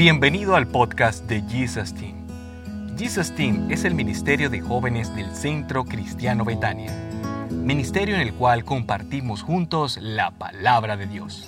Bienvenido 0.00 0.56
al 0.56 0.66
podcast 0.66 1.26
de 1.26 1.42
Jesus 1.42 1.92
Team. 1.92 2.14
Jesus 2.96 3.34
Team 3.34 3.70
es 3.70 3.84
el 3.84 3.94
ministerio 3.94 4.48
de 4.48 4.62
jóvenes 4.62 5.14
del 5.14 5.30
Centro 5.36 5.84
Cristiano 5.84 6.42
Betania, 6.42 6.90
ministerio 7.50 8.14
en 8.14 8.22
el 8.22 8.32
cual 8.32 8.64
compartimos 8.64 9.42
juntos 9.42 9.98
la 10.00 10.30
palabra 10.30 10.96
de 10.96 11.06
Dios. 11.06 11.46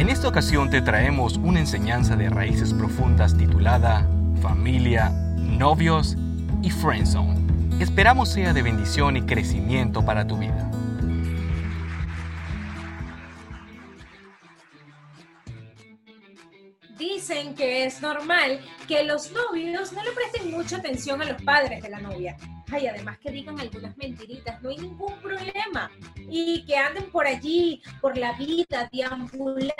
En 0.00 0.08
esta 0.08 0.26
ocasión 0.26 0.70
te 0.70 0.82
traemos 0.82 1.36
una 1.36 1.60
enseñanza 1.60 2.16
de 2.16 2.30
raíces 2.30 2.74
profundas 2.74 3.38
titulada 3.38 4.04
Familia, 4.42 5.10
Novios 5.36 6.16
y 6.62 6.70
Friendzone. 6.70 7.38
Esperamos 7.78 8.28
sea 8.28 8.54
de 8.54 8.62
bendición 8.62 9.18
y 9.18 9.22
crecimiento 9.22 10.04
para 10.04 10.26
tu 10.26 10.36
vida. 10.36 10.68
Que 17.54 17.84
es 17.84 18.02
normal 18.02 18.60
que 18.88 19.04
los 19.04 19.30
novios 19.30 19.92
no 19.92 20.02
le 20.02 20.12
presten 20.12 20.50
mucha 20.50 20.76
atención 20.76 21.22
a 21.22 21.24
los 21.24 21.42
padres 21.42 21.82
de 21.82 21.88
la 21.88 22.00
novia. 22.00 22.36
Ay, 22.70 22.88
además 22.88 23.18
que 23.18 23.30
digan 23.30 23.58
algunas 23.60 23.96
mentiritas, 23.96 24.60
no 24.60 24.70
hay 24.70 24.78
ningún 24.78 25.14
problema. 25.20 25.90
Y 26.28 26.64
que 26.66 26.76
anden 26.76 27.10
por 27.10 27.26
allí, 27.26 27.80
por 28.00 28.16
la 28.16 28.32
vida, 28.32 28.88
deambulando 28.92 29.76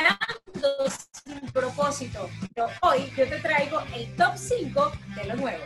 sin 0.89 1.41
propósito. 1.52 2.30
Pero 2.55 2.69
hoy 2.83 3.11
yo 3.16 3.29
te 3.29 3.39
traigo 3.41 3.80
el 3.95 4.14
top 4.14 4.37
5 4.37 4.92
de 5.17 5.25
lo 5.25 5.37
nuevo. 5.37 5.64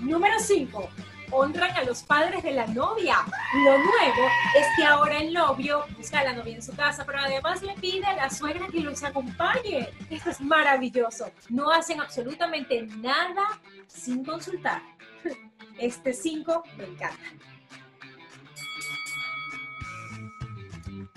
Número 0.00 0.38
5. 0.38 0.90
Honran 1.32 1.76
a 1.76 1.84
los 1.84 2.02
padres 2.02 2.42
de 2.42 2.52
la 2.52 2.66
novia. 2.66 3.18
Lo 3.54 3.78
nuevo 3.78 4.28
es 4.56 4.66
que 4.76 4.84
ahora 4.84 5.18
el 5.18 5.32
novio 5.32 5.84
busca 5.96 6.20
a 6.20 6.24
la 6.24 6.32
novia 6.32 6.56
en 6.56 6.62
su 6.62 6.74
casa, 6.74 7.04
pero 7.04 7.18
además 7.20 7.62
le 7.62 7.74
pide 7.74 8.04
a 8.04 8.16
la 8.16 8.30
suegra 8.30 8.66
que 8.68 8.80
los 8.80 9.02
acompañe. 9.02 9.88
Esto 10.10 10.30
es 10.30 10.40
maravilloso. 10.40 11.30
No 11.48 11.70
hacen 11.70 12.00
absolutamente 12.00 12.82
nada 12.82 13.60
sin 13.86 14.24
consultar. 14.24 14.82
Este 15.78 16.12
5 16.12 16.62
me 16.76 16.84
encanta. 16.84 17.16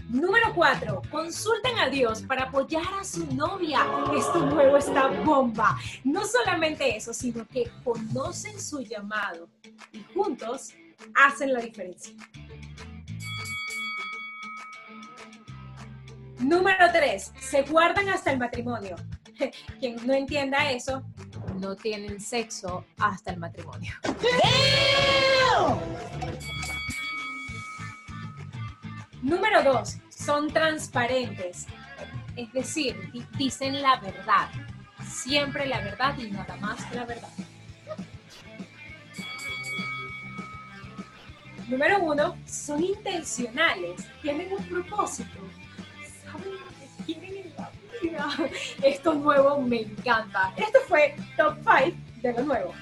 Número 0.10 0.54
4. 0.54 1.02
Consulten 1.10 1.80
a 1.80 1.90
Dios 1.90 2.22
para 2.22 2.44
apoyar 2.44 2.86
a 3.00 3.04
su 3.04 3.26
novia. 3.34 3.80
Esto 4.16 4.46
nuevo 4.46 4.78
está 4.78 5.08
bomba. 5.08 5.78
No 6.04 6.24
solamente 6.24 6.96
eso, 6.96 7.14
sino 7.16 7.48
que 7.48 7.72
conocen 7.84 8.62
su 8.62 8.82
llamado 8.82 9.50
y 9.92 10.04
juntos 10.14 10.74
hacen 11.16 11.54
la 11.54 11.60
diferencia. 11.60 12.14
Número 16.40 16.92
3. 16.92 17.34
Se 17.40 17.62
guardan 17.64 18.10
hasta 18.10 18.32
el 18.32 18.40
matrimonio. 18.40 18.96
Quien 19.80 20.06
no 20.06 20.14
entienda 20.14 20.72
eso, 20.72 21.04
no 21.60 21.76
tienen 21.76 22.20
sexo 22.20 22.86
hasta 22.98 23.32
el 23.32 23.38
matrimonio. 23.38 23.94
Número 29.22 29.64
2 29.64 29.98
son 30.10 30.52
transparentes, 30.52 31.66
es 32.36 32.52
decir, 32.52 33.12
dicen 33.38 33.82
la 33.82 34.00
verdad, 34.00 34.50
siempre 35.06 35.66
la 35.66 35.80
verdad 35.80 36.18
y 36.18 36.30
nada 36.32 36.56
más 36.58 36.80
la 36.94 37.06
verdad. 37.06 37.30
Número 41.68 42.00
uno, 42.00 42.36
son 42.46 42.84
intencionales, 42.84 44.06
tienen 44.22 44.52
un 44.54 44.64
propósito, 44.66 45.40
saben 46.24 46.52
lo 46.52 46.68
que 46.68 47.06
quieren 47.06 47.38
en 47.38 47.54
la 47.56 47.72
vida. 48.02 48.50
Esto 48.84 49.14
nuevo 49.14 49.62
me 49.62 49.82
encanta. 49.82 50.54
Esto 50.58 50.80
fue 50.88 51.16
Top 51.38 51.58
5 51.64 51.98
de 52.22 52.34
lo 52.34 52.44
nuevo. 52.44 52.74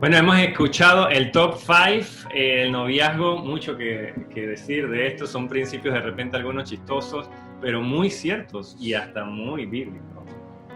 Bueno, 0.00 0.16
hemos 0.16 0.38
escuchado 0.38 1.10
el 1.10 1.30
top 1.30 1.58
5, 1.58 2.30
el 2.34 2.72
noviazgo, 2.72 3.36
mucho 3.36 3.76
que, 3.76 4.14
decir 4.34 4.88
de 4.88 5.08
esto, 5.08 5.26
son 5.26 5.46
principios 5.46 5.92
de 5.92 6.00
repente 6.00 6.38
algunos 6.38 6.70
chistosos, 6.70 7.28
pero 7.60 7.82
muy 7.82 8.08
ciertos 8.08 8.78
y 8.80 8.94
hasta 8.94 9.24
muy 9.24 9.66
bíblicos. 9.66 10.24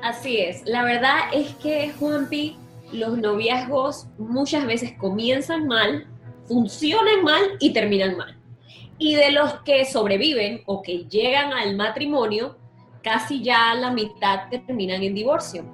Así 0.03 0.41
es, 0.41 0.63
la 0.67 0.85
verdad 0.85 1.21
es 1.33 1.55
que 1.55 1.91
Juanpi, 1.99 2.59
los 2.93 3.19
noviazgos 3.19 4.09
muchas 4.19 4.67
veces 4.67 4.93
comienzan 4.99 5.67
mal, 5.67 6.07
funcionan 6.47 7.23
mal 7.23 7.43
y 7.61 7.73
terminan 7.73 8.17
mal. 8.17 8.37
Y 8.99 9.15
de 9.15 9.33
los 9.33 9.55
que 9.65 9.85
sobreviven 9.85 10.63
o 10.67 10.83
que 10.83 11.05
llegan 11.07 11.53
al 11.53 11.77
matrimonio, 11.77 12.57
casi 13.03 13.43
ya 13.43 13.75
la 13.75 13.91
mitad 13.91 14.49
terminan 14.49 15.03
en 15.03 15.15
divorcio. 15.15 15.65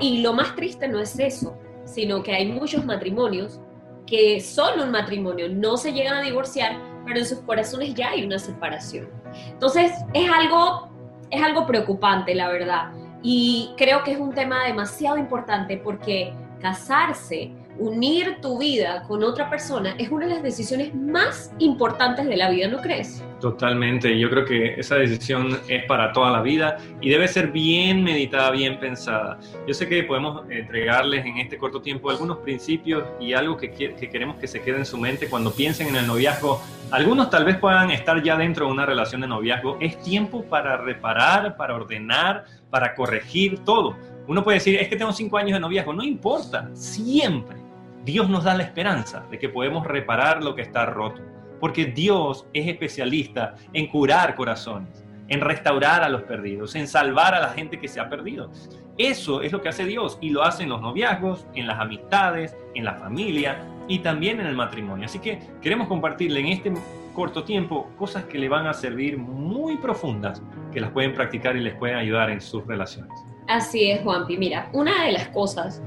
Y 0.00 0.22
lo 0.22 0.32
más 0.32 0.54
triste 0.54 0.88
no 0.88 1.00
es 1.00 1.18
eso, 1.18 1.56
sino 1.84 2.22
que 2.22 2.34
hay 2.34 2.46
muchos 2.46 2.84
matrimonios 2.84 3.60
que 4.06 4.40
son 4.40 4.80
un 4.80 4.90
matrimonio, 4.90 5.48
no 5.48 5.76
se 5.76 5.92
llegan 5.92 6.14
a 6.14 6.22
divorciar, 6.22 6.76
pero 7.06 7.18
en 7.18 7.26
sus 7.26 7.38
corazones 7.40 7.94
ya 7.94 8.10
hay 8.10 8.24
una 8.24 8.38
separación. 8.38 9.08
Entonces, 9.48 9.92
es 10.12 10.30
algo, 10.30 10.90
es 11.30 11.42
algo 11.42 11.66
preocupante, 11.66 12.34
la 12.34 12.48
verdad. 12.48 12.92
Y 13.22 13.70
creo 13.78 14.04
que 14.04 14.12
es 14.12 14.18
un 14.18 14.34
tema 14.34 14.64
demasiado 14.64 15.16
importante 15.16 15.78
porque 15.78 16.34
casarse 16.64 17.50
unir 17.78 18.38
tu 18.40 18.58
vida 18.58 19.02
con 19.06 19.22
otra 19.22 19.50
persona 19.50 19.94
es 19.98 20.08
una 20.08 20.26
de 20.26 20.34
las 20.34 20.42
decisiones 20.42 20.94
más 20.94 21.52
importantes 21.58 22.24
de 22.24 22.38
la 22.38 22.48
vida, 22.48 22.68
¿no 22.68 22.78
crees? 22.78 23.22
Totalmente, 23.38 24.18
yo 24.18 24.30
creo 24.30 24.46
que 24.46 24.80
esa 24.80 24.94
decisión 24.94 25.58
es 25.68 25.84
para 25.84 26.14
toda 26.14 26.30
la 26.30 26.40
vida 26.40 26.78
y 27.02 27.10
debe 27.10 27.28
ser 27.28 27.48
bien 27.48 28.02
meditada, 28.02 28.50
bien 28.50 28.80
pensada. 28.80 29.38
Yo 29.66 29.74
sé 29.74 29.86
que 29.86 30.04
podemos 30.04 30.48
entregarles 30.48 31.26
en 31.26 31.36
este 31.36 31.58
corto 31.58 31.82
tiempo 31.82 32.08
algunos 32.08 32.38
principios 32.38 33.04
y 33.20 33.34
algo 33.34 33.58
que, 33.58 33.70
que 33.70 34.08
queremos 34.08 34.36
que 34.36 34.46
se 34.46 34.62
quede 34.62 34.78
en 34.78 34.86
su 34.86 34.96
mente 34.96 35.28
cuando 35.28 35.52
piensen 35.52 35.88
en 35.88 35.96
el 35.96 36.06
noviazgo. 36.06 36.62
Algunos 36.90 37.28
tal 37.28 37.44
vez 37.44 37.58
puedan 37.58 37.90
estar 37.90 38.22
ya 38.22 38.36
dentro 38.36 38.66
de 38.66 38.72
una 38.72 38.86
relación 38.86 39.20
de 39.20 39.26
noviazgo. 39.26 39.76
Es 39.80 40.00
tiempo 40.02 40.44
para 40.44 40.78
reparar, 40.78 41.56
para 41.56 41.74
ordenar, 41.74 42.44
para 42.74 42.96
corregir 42.96 43.60
todo. 43.60 43.96
Uno 44.26 44.42
puede 44.42 44.56
decir, 44.56 44.74
es 44.80 44.88
que 44.88 44.96
tengo 44.96 45.12
cinco 45.12 45.36
años 45.36 45.52
de 45.52 45.60
noviazgo. 45.60 45.92
No 45.92 46.02
importa, 46.02 46.70
siempre 46.74 47.56
Dios 48.04 48.28
nos 48.28 48.42
da 48.42 48.56
la 48.56 48.64
esperanza 48.64 49.24
de 49.30 49.38
que 49.38 49.48
podemos 49.48 49.86
reparar 49.86 50.42
lo 50.42 50.56
que 50.56 50.62
está 50.62 50.84
roto, 50.84 51.22
porque 51.60 51.84
Dios 51.84 52.48
es 52.52 52.66
especialista 52.66 53.54
en 53.72 53.86
curar 53.86 54.34
corazones, 54.34 55.04
en 55.28 55.40
restaurar 55.40 56.02
a 56.02 56.08
los 56.08 56.22
perdidos, 56.22 56.74
en 56.74 56.88
salvar 56.88 57.32
a 57.36 57.38
la 57.38 57.50
gente 57.50 57.78
que 57.78 57.86
se 57.86 58.00
ha 58.00 58.08
perdido. 58.08 58.50
Eso 58.98 59.40
es 59.40 59.52
lo 59.52 59.62
que 59.62 59.68
hace 59.68 59.84
Dios 59.84 60.18
y 60.20 60.30
lo 60.30 60.42
hace 60.42 60.64
en 60.64 60.70
los 60.70 60.80
noviazgos, 60.80 61.46
en 61.54 61.68
las 61.68 61.78
amistades, 61.78 62.56
en 62.74 62.84
la 62.84 62.94
familia 62.94 63.64
y 63.86 64.00
también 64.00 64.40
en 64.40 64.46
el 64.46 64.56
matrimonio. 64.56 65.06
Así 65.06 65.20
que 65.20 65.38
queremos 65.62 65.86
compartirle 65.86 66.40
en 66.40 66.46
este 66.46 66.72
corto 67.14 67.44
tiempo 67.44 67.88
cosas 67.96 68.24
que 68.24 68.38
le 68.38 68.48
van 68.48 68.66
a 68.66 68.74
servir 68.74 69.16
muy 69.16 69.78
profundas, 69.78 70.42
que 70.72 70.80
las 70.80 70.90
pueden 70.90 71.14
practicar 71.14 71.56
y 71.56 71.60
les 71.60 71.74
pueden 71.76 71.96
ayudar 71.96 72.30
en 72.30 72.40
sus 72.40 72.66
relaciones. 72.66 73.12
Así 73.48 73.90
es, 73.90 74.02
Juanpi. 74.02 74.36
Mira, 74.36 74.68
una 74.72 75.04
de 75.04 75.12
las 75.12 75.28
cosas 75.28 75.82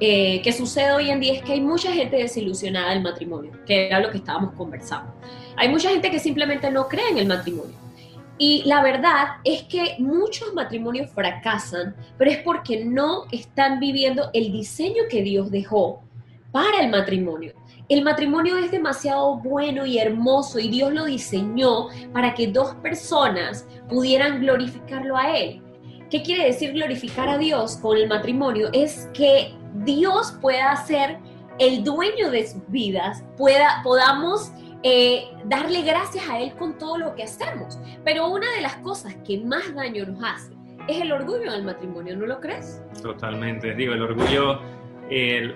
eh, 0.00 0.42
que 0.42 0.52
sucede 0.52 0.92
hoy 0.92 1.10
en 1.10 1.20
día 1.20 1.34
es 1.34 1.42
que 1.42 1.52
hay 1.52 1.60
mucha 1.60 1.92
gente 1.92 2.16
desilusionada 2.16 2.90
del 2.90 3.02
matrimonio, 3.02 3.52
que 3.66 3.86
era 3.86 4.00
lo 4.00 4.10
que 4.10 4.18
estábamos 4.18 4.52
conversando. 4.54 5.14
Hay 5.56 5.68
mucha 5.68 5.90
gente 5.90 6.10
que 6.10 6.18
simplemente 6.18 6.70
no 6.70 6.88
cree 6.88 7.08
en 7.10 7.18
el 7.18 7.26
matrimonio. 7.26 7.76
Y 8.38 8.64
la 8.64 8.82
verdad 8.82 9.36
es 9.44 9.62
que 9.62 9.94
muchos 9.98 10.52
matrimonios 10.54 11.10
fracasan, 11.12 11.94
pero 12.18 12.30
es 12.30 12.38
porque 12.38 12.84
no 12.84 13.26
están 13.30 13.78
viviendo 13.78 14.30
el 14.32 14.50
diseño 14.50 15.04
que 15.08 15.22
Dios 15.22 15.50
dejó 15.50 16.02
para 16.50 16.80
el 16.80 16.90
matrimonio. 16.90 17.52
El 17.92 18.04
matrimonio 18.04 18.56
es 18.56 18.70
demasiado 18.70 19.36
bueno 19.36 19.84
y 19.84 19.98
hermoso 19.98 20.58
y 20.58 20.70
Dios 20.70 20.94
lo 20.94 21.04
diseñó 21.04 21.88
para 22.14 22.32
que 22.32 22.46
dos 22.46 22.74
personas 22.76 23.68
pudieran 23.86 24.40
glorificarlo 24.40 25.14
a 25.14 25.36
Él. 25.36 25.60
¿Qué 26.08 26.22
quiere 26.22 26.46
decir 26.46 26.72
glorificar 26.72 27.28
a 27.28 27.36
Dios 27.36 27.76
con 27.76 27.98
el 27.98 28.08
matrimonio? 28.08 28.70
Es 28.72 29.10
que 29.12 29.54
Dios 29.84 30.34
pueda 30.40 30.74
ser 30.76 31.18
el 31.58 31.84
dueño 31.84 32.30
de 32.30 32.46
sus 32.46 32.62
vidas, 32.68 33.24
pueda, 33.36 33.82
podamos 33.84 34.50
eh, 34.82 35.24
darle 35.44 35.82
gracias 35.82 36.26
a 36.30 36.40
Él 36.40 36.54
con 36.54 36.78
todo 36.78 36.96
lo 36.96 37.14
que 37.14 37.24
hacemos. 37.24 37.78
Pero 38.06 38.26
una 38.28 38.50
de 38.52 38.62
las 38.62 38.76
cosas 38.76 39.14
que 39.16 39.38
más 39.40 39.74
daño 39.74 40.06
nos 40.06 40.24
hace 40.24 40.54
es 40.88 40.98
el 40.98 41.12
orgullo 41.12 41.52
del 41.52 41.64
matrimonio, 41.64 42.16
¿no 42.16 42.24
lo 42.24 42.40
crees? 42.40 42.82
Totalmente, 43.02 43.74
digo, 43.74 43.92
el 43.92 44.00
orgullo 44.00 44.60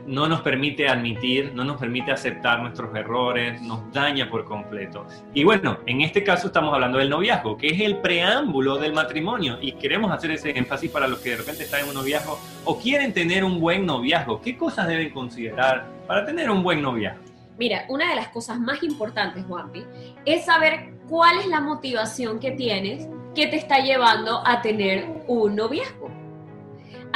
no 0.06 0.28
nos 0.28 0.42
permite 0.42 0.88
admitir, 0.88 1.52
no 1.54 1.64
nos 1.64 1.78
permite 1.78 2.12
aceptar 2.12 2.60
nuestros 2.60 2.94
errores, 2.94 3.60
nos 3.62 3.90
daña 3.92 4.28
por 4.28 4.44
completo. 4.44 5.06
Y 5.32 5.44
bueno, 5.44 5.78
en 5.86 6.02
este 6.02 6.22
caso 6.22 6.48
estamos 6.48 6.74
hablando 6.74 6.98
del 6.98 7.08
noviazgo, 7.08 7.56
que 7.56 7.68
es 7.68 7.80
el 7.80 7.98
preámbulo 7.98 8.76
del 8.78 8.92
matrimonio. 8.92 9.58
Y 9.60 9.72
queremos 9.72 10.12
hacer 10.12 10.32
ese 10.32 10.56
énfasis 10.56 10.90
para 10.90 11.08
los 11.08 11.20
que 11.20 11.30
de 11.30 11.36
repente 11.36 11.64
están 11.64 11.80
en 11.82 11.88
un 11.88 11.94
noviazgo 11.94 12.38
o 12.64 12.78
quieren 12.78 13.12
tener 13.12 13.44
un 13.44 13.60
buen 13.60 13.86
noviazgo. 13.86 14.40
¿Qué 14.40 14.56
cosas 14.56 14.88
deben 14.88 15.10
considerar 15.10 15.86
para 16.06 16.24
tener 16.26 16.50
un 16.50 16.62
buen 16.62 16.82
noviazgo? 16.82 17.22
Mira, 17.58 17.86
una 17.88 18.10
de 18.10 18.16
las 18.16 18.28
cosas 18.28 18.60
más 18.60 18.82
importantes, 18.82 19.44
Juanpi, 19.46 19.84
es 20.26 20.44
saber 20.44 20.92
cuál 21.08 21.38
es 21.38 21.46
la 21.46 21.60
motivación 21.60 22.38
que 22.38 22.50
tienes 22.50 23.08
que 23.34 23.46
te 23.46 23.56
está 23.56 23.78
llevando 23.78 24.46
a 24.46 24.60
tener 24.60 25.06
un 25.26 25.56
noviazgo. 25.56 26.05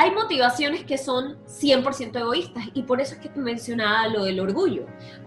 Hay 0.00 0.12
motivaciones 0.12 0.82
que 0.82 0.96
son 0.96 1.36
100% 1.44 2.18
egoístas 2.18 2.64
y 2.72 2.84
por 2.84 3.02
eso 3.02 3.16
es 3.16 3.20
que 3.20 3.28
te 3.28 3.38
mencionaba 3.38 4.08
lo 4.08 4.24
del 4.24 4.40
orgullo. 4.40 4.86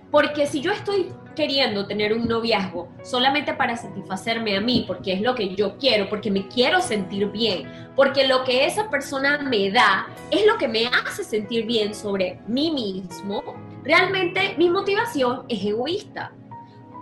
Porque 0.09 0.47
si 0.47 0.61
yo 0.61 0.71
estoy 0.71 1.13
queriendo 1.35 1.85
tener 1.85 2.11
un 2.11 2.27
noviazgo 2.27 2.89
solamente 3.03 3.53
para 3.53 3.77
satisfacerme 3.77 4.57
a 4.57 4.61
mí, 4.61 4.83
porque 4.87 5.13
es 5.13 5.21
lo 5.21 5.35
que 5.35 5.53
yo 5.53 5.77
quiero, 5.77 6.09
porque 6.09 6.31
me 6.31 6.47
quiero 6.47 6.81
sentir 6.81 7.27
bien, 7.27 7.69
porque 7.95 8.27
lo 8.27 8.43
que 8.45 8.65
esa 8.65 8.89
persona 8.89 9.37
me 9.37 9.69
da 9.69 10.07
es 10.31 10.43
lo 10.47 10.57
que 10.57 10.67
me 10.67 10.87
hace 10.87 11.23
sentir 11.23 11.67
bien 11.67 11.93
sobre 11.93 12.39
mí 12.47 12.71
mismo, 12.71 13.43
realmente 13.83 14.55
mi 14.57 14.71
motivación 14.71 15.43
es 15.49 15.63
egoísta. 15.63 16.31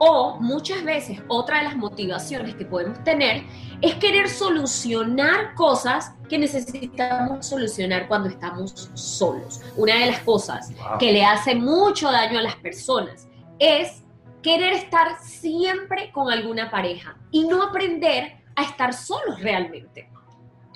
O 0.04 0.38
muchas 0.40 0.84
veces 0.84 1.20
otra 1.28 1.60
de 1.60 1.66
las 1.66 1.78
motivaciones 1.78 2.56
que 2.56 2.66
podemos 2.66 3.04
tener 3.04 3.44
es 3.82 3.94
querer 3.96 4.30
solucionar 4.30 5.54
cosas 5.54 6.16
que 6.28 6.40
necesitamos 6.40 7.46
solucionar 7.46 8.08
cuando 8.08 8.28
estamos 8.28 8.90
solos. 8.96 9.62
Una 9.78 10.00
de 10.00 10.08
las 10.08 10.22
cosas 10.22 10.72
que 10.98 11.12
le 11.12 11.24
hace 11.24 11.54
mucho 11.54 12.12
daño 12.12 12.40
a 12.40 12.42
las 12.42 12.56
personas 12.56 13.28
es 13.60 14.02
querer 14.42 14.74
estar 14.74 15.20
siempre 15.22 16.12
con 16.12 16.32
alguna 16.32 16.72
pareja 16.72 17.16
y 17.30 17.44
no 17.44 17.62
aprender 17.62 18.42
a 18.56 18.64
estar 18.64 18.96
solos 18.96 19.40
realmente. 19.40 20.10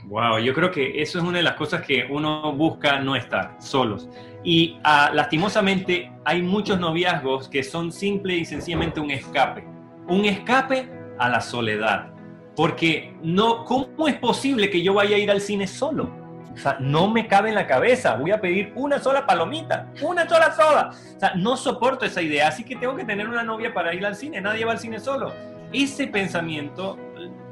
Wow, 0.07 0.38
yo 0.38 0.54
creo 0.54 0.69
que 0.69 1.02
eso 1.02 1.18
es 1.18 1.24
una 1.24 1.40
de 1.40 1.44
las 1.44 1.56
cosas 1.56 1.81
que 1.81 2.06
uno 2.10 2.54
busca 2.54 3.00
no 3.00 3.16
estar 3.16 3.56
solos. 3.60 4.07
Y 4.44 4.78
ah, 4.84 5.10
lastimosamente 5.12 6.12
hay 6.24 6.44
muchos 6.44 6.80
noviazgos 6.80 7.50
que 7.50 7.63
son 7.63 7.92
simple 7.92 8.36
y 8.36 8.46
sencillamente 8.46 9.00
un 9.00 9.10
escape. 9.10 9.66
Un 10.07 10.25
escape 10.25 10.88
a 11.18 11.30
la 11.30 11.42
soledad. 11.42 12.12
Porque 12.56 13.16
no, 13.24 13.66
¿cómo 13.66 14.07
es 14.07 14.16
posible 14.16 14.69
que 14.69 14.84
yo 14.84 14.94
vaya 14.94 15.16
a 15.16 15.19
ir 15.19 15.31
al 15.31 15.42
cine 15.42 15.66
solo? 15.66 16.10
O 16.54 16.58
sea, 16.58 16.78
no 16.80 17.10
me 17.10 17.28
cabe 17.28 17.50
en 17.50 17.56
la 17.56 17.66
cabeza. 17.66 18.16
Voy 18.16 18.31
a 18.31 18.40
pedir 18.40 18.72
una 18.75 19.00
sola 19.00 19.25
palomita, 19.25 19.92
una 20.01 20.30
sola 20.30 20.54
sola. 20.54 20.90
O 21.16 21.19
sea, 21.19 21.34
no 21.36 21.58
soporto 21.58 22.06
esa 22.06 22.22
idea. 22.22 22.48
Así 22.48 22.63
que 22.63 22.75
tengo 22.75 22.96
que 22.96 23.04
tener 23.04 23.28
una 23.28 23.44
novia 23.44 23.74
para 23.74 23.94
ir 23.94 24.06
al 24.06 24.16
cine. 24.16 24.40
Nadie 24.40 24.63
va 24.63 24.74
al 24.74 24.80
cine 24.80 25.00
solo. 25.00 25.34
Ese 25.74 26.08
pensamiento 26.08 26.98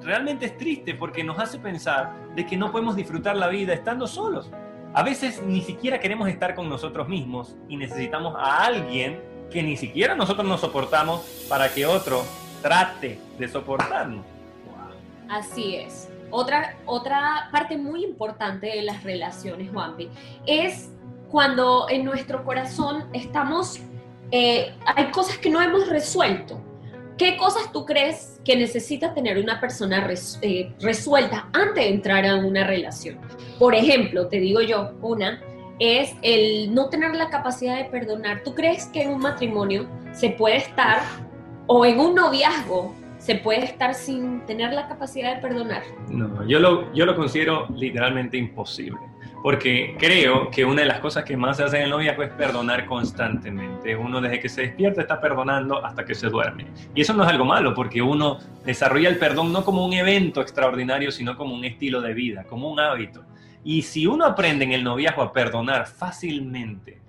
realmente 0.03 0.45
es 0.45 0.57
triste 0.57 0.94
porque 0.94 1.23
nos 1.23 1.39
hace 1.39 1.59
pensar 1.59 2.13
de 2.35 2.45
que 2.45 2.57
no 2.57 2.71
podemos 2.71 2.95
disfrutar 2.95 3.35
la 3.35 3.47
vida 3.47 3.73
estando 3.73 4.07
solos. 4.07 4.50
A 4.94 5.03
veces 5.03 5.41
ni 5.41 5.61
siquiera 5.61 6.00
queremos 6.00 6.29
estar 6.29 6.53
con 6.55 6.69
nosotros 6.69 7.07
mismos 7.07 7.55
y 7.67 7.77
necesitamos 7.77 8.35
a 8.38 8.65
alguien 8.65 9.21
que 9.50 9.63
ni 9.63 9.77
siquiera 9.77 10.15
nosotros 10.15 10.47
nos 10.47 10.61
soportamos 10.61 11.21
para 11.50 11.73
que 11.73 11.85
otro 11.85 12.23
trate 12.61 13.19
de 13.38 13.47
soportarnos. 13.47 14.25
Así 15.29 15.75
es. 15.75 16.09
Otra, 16.29 16.75
otra 16.85 17.49
parte 17.51 17.77
muy 17.77 18.03
importante 18.03 18.67
de 18.67 18.81
las 18.81 19.03
relaciones, 19.03 19.71
Juanpi, 19.71 20.09
es 20.45 20.91
cuando 21.29 21.88
en 21.89 22.06
nuestro 22.06 22.44
corazón 22.44 23.06
estamos, 23.13 23.79
eh, 24.31 24.75
hay 24.85 25.11
cosas 25.11 25.38
que 25.38 25.49
no 25.49 25.61
hemos 25.61 25.89
resuelto 25.89 26.59
¿Qué 27.18 27.38
cosas 27.38 27.71
tú 27.71 27.86
crees 27.86 28.42
que 28.44 28.56
necesita 28.56 29.13
tener 29.13 29.38
una 29.38 29.60
persona 29.60 30.07
eh, 30.42 30.74
resuelta 30.81 31.48
antes 31.54 31.75
de 31.75 31.89
entrar 31.89 32.25
a 32.25 32.38
una 32.38 32.65
relación? 32.65 33.19
Por 33.60 33.75
ejemplo, 33.75 34.27
te 34.27 34.39
digo 34.39 34.62
yo, 34.62 34.94
una 35.01 35.39
es 35.80 36.15
el 36.24 36.74
no 36.74 36.89
tener 36.89 37.15
la 37.15 37.30
capacidad 37.30 37.77
de 37.77 37.86
perdonar. 37.86 38.42
¿Tú 38.44 38.56
crees 38.56 38.88
que 38.88 39.04
en 39.04 39.12
un 39.12 39.19
matrimonio 39.19 39.88
se 40.12 40.31
puede 40.31 40.57
estar 40.57 41.01
o 41.68 41.86
en 41.86 42.00
un 42.00 42.15
noviazgo 42.15 42.95
se 43.19 43.36
puede 43.36 43.63
estar 43.63 43.94
sin 43.94 44.45
tener 44.45 44.74
la 44.74 44.88
capacidad 44.88 45.36
de 45.36 45.42
perdonar? 45.42 45.83
No, 46.09 46.45
yo 46.48 46.59
lo, 46.59 46.92
yo 46.94 47.06
lo 47.06 47.16
considero 47.16 47.68
literalmente 47.69 48.38
imposible 48.38 49.00
porque 49.44 49.98
creo 50.00 50.50
que 50.50 50.63
una 50.63 50.84
de 50.84 50.88
las 50.88 51.01
cosas 51.01 51.25
que 51.25 51.36
más 51.36 51.57
se 51.57 51.66
hace 51.66 51.75
en 51.75 51.84
el 51.84 51.90
noviazgo 51.90 52.24
es 52.24 52.31
perdonar 52.31 52.86
constantemente. 52.86 53.94
Uno 53.94 54.22
desde 54.22 54.40
que 54.40 54.48
se 54.48 54.62
despierta 54.62 55.01
está 55.01 55.19
perdonando 55.19 55.86
hasta 55.86 56.06
que 56.06 56.16
se 56.16 56.30
duerme. 56.30 56.66
Y 56.95 57.01
eso 57.01 57.13
no 57.13 57.24
es 57.24 57.30
algo 57.30 57.44
malo, 57.44 57.74
porque 57.74 58.01
uno 58.01 58.40
desarrolla 58.63 59.10
el 59.10 59.18
perdón 59.18 59.51
no 59.51 59.66
como 59.66 59.86
un 59.86 59.92
evento 59.92 60.40
extraordinario, 60.40 61.12
sino 61.12 61.36
como 61.36 61.54
un 61.54 61.66
estilo 61.66 62.00
de 62.00 62.13
vida, 62.13 62.45
como 62.45 62.72
un 62.72 62.80
hábito. 62.80 63.25
Y 63.66 63.81
si 63.81 64.07
uno 64.07 64.25
aprende 64.25 64.63
en 64.63 64.72
el 64.72 64.84
noviazgo 64.84 65.22
a 65.22 65.34
perdonar 65.34 65.88
fácilmente, 65.88 67.01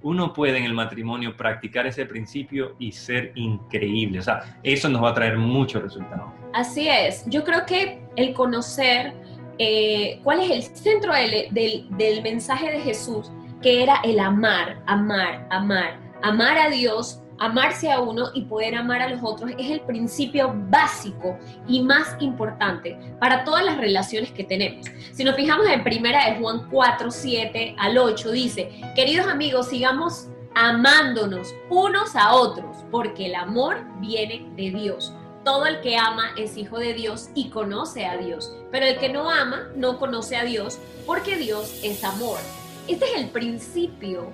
uno 0.00 0.32
puede 0.32 0.56
en 0.56 0.64
el 0.64 0.72
matrimonio 0.72 1.36
practicar 1.36 1.86
ese 1.86 2.06
principio 2.06 2.74
y 2.78 2.92
ser 2.92 3.32
increíble. 3.34 4.20
O 4.20 4.22
sea, 4.22 4.58
eso 4.62 4.88
nos 4.88 5.04
va 5.04 5.10
a 5.10 5.14
traer 5.14 5.36
muchos 5.36 5.82
resultados. 5.82 6.32
Así 6.54 6.88
es. 6.88 7.24
Yo 7.26 7.44
creo 7.44 7.66
que 7.66 8.00
el 8.16 8.32
conocer 8.32 9.12
eh, 9.58 10.20
cuál 10.22 10.40
es 10.40 10.50
el 10.50 10.62
centro 10.76 11.12
del, 11.12 12.22
mensaje 12.22 12.70
de 12.70 12.80
Jesús, 12.80 13.30
que 13.60 13.82
era 13.82 14.00
el 14.04 14.18
amar, 14.18 14.82
amar, 14.86 15.46
amar, 15.50 15.98
amar 16.22 16.58
a 16.58 16.70
Dios, 16.70 17.20
amarse 17.38 17.90
a 17.90 18.00
uno 18.00 18.26
y 18.34 18.42
poder 18.42 18.74
amar 18.74 19.02
a 19.02 19.08
los 19.08 19.20
otros 19.22 19.50
es 19.58 19.70
el 19.70 19.80
principio 19.80 20.54
básico 20.68 21.36
y 21.66 21.82
más 21.82 22.16
importante 22.20 22.96
para 23.18 23.44
todas 23.44 23.64
las 23.64 23.78
relaciones 23.78 24.30
que 24.32 24.44
tenemos. 24.44 24.86
Si 25.12 25.24
nos 25.24 25.34
fijamos 25.34 25.66
en 25.66 25.82
primera 25.82 26.30
de 26.30 26.40
Juan 26.40 26.68
4, 26.70 27.10
7 27.10 27.76
al 27.78 27.98
8, 27.98 28.30
dice, 28.30 28.70
queridos 28.94 29.26
amigos, 29.26 29.68
sigamos 29.68 30.28
amándonos 30.54 31.54
unos 31.68 32.14
a 32.14 32.34
otros, 32.34 32.84
porque 32.90 33.26
el 33.26 33.34
amor 33.34 33.84
viene 34.00 34.46
de 34.56 34.70
Dios. 34.70 35.12
Todo 35.44 35.66
el 35.66 35.80
que 35.80 35.96
ama 35.96 36.30
es 36.36 36.56
hijo 36.56 36.78
de 36.78 36.94
Dios 36.94 37.30
y 37.34 37.50
conoce 37.50 38.06
a 38.06 38.16
Dios, 38.16 38.54
pero 38.70 38.86
el 38.86 38.98
que 38.98 39.08
no 39.08 39.28
ama 39.28 39.68
no 39.74 39.98
conoce 39.98 40.36
a 40.36 40.44
Dios 40.44 40.78
porque 41.04 41.36
Dios 41.36 41.80
es 41.82 42.04
amor. 42.04 42.38
Este 42.86 43.06
es 43.06 43.16
el 43.16 43.28
principio, 43.30 44.30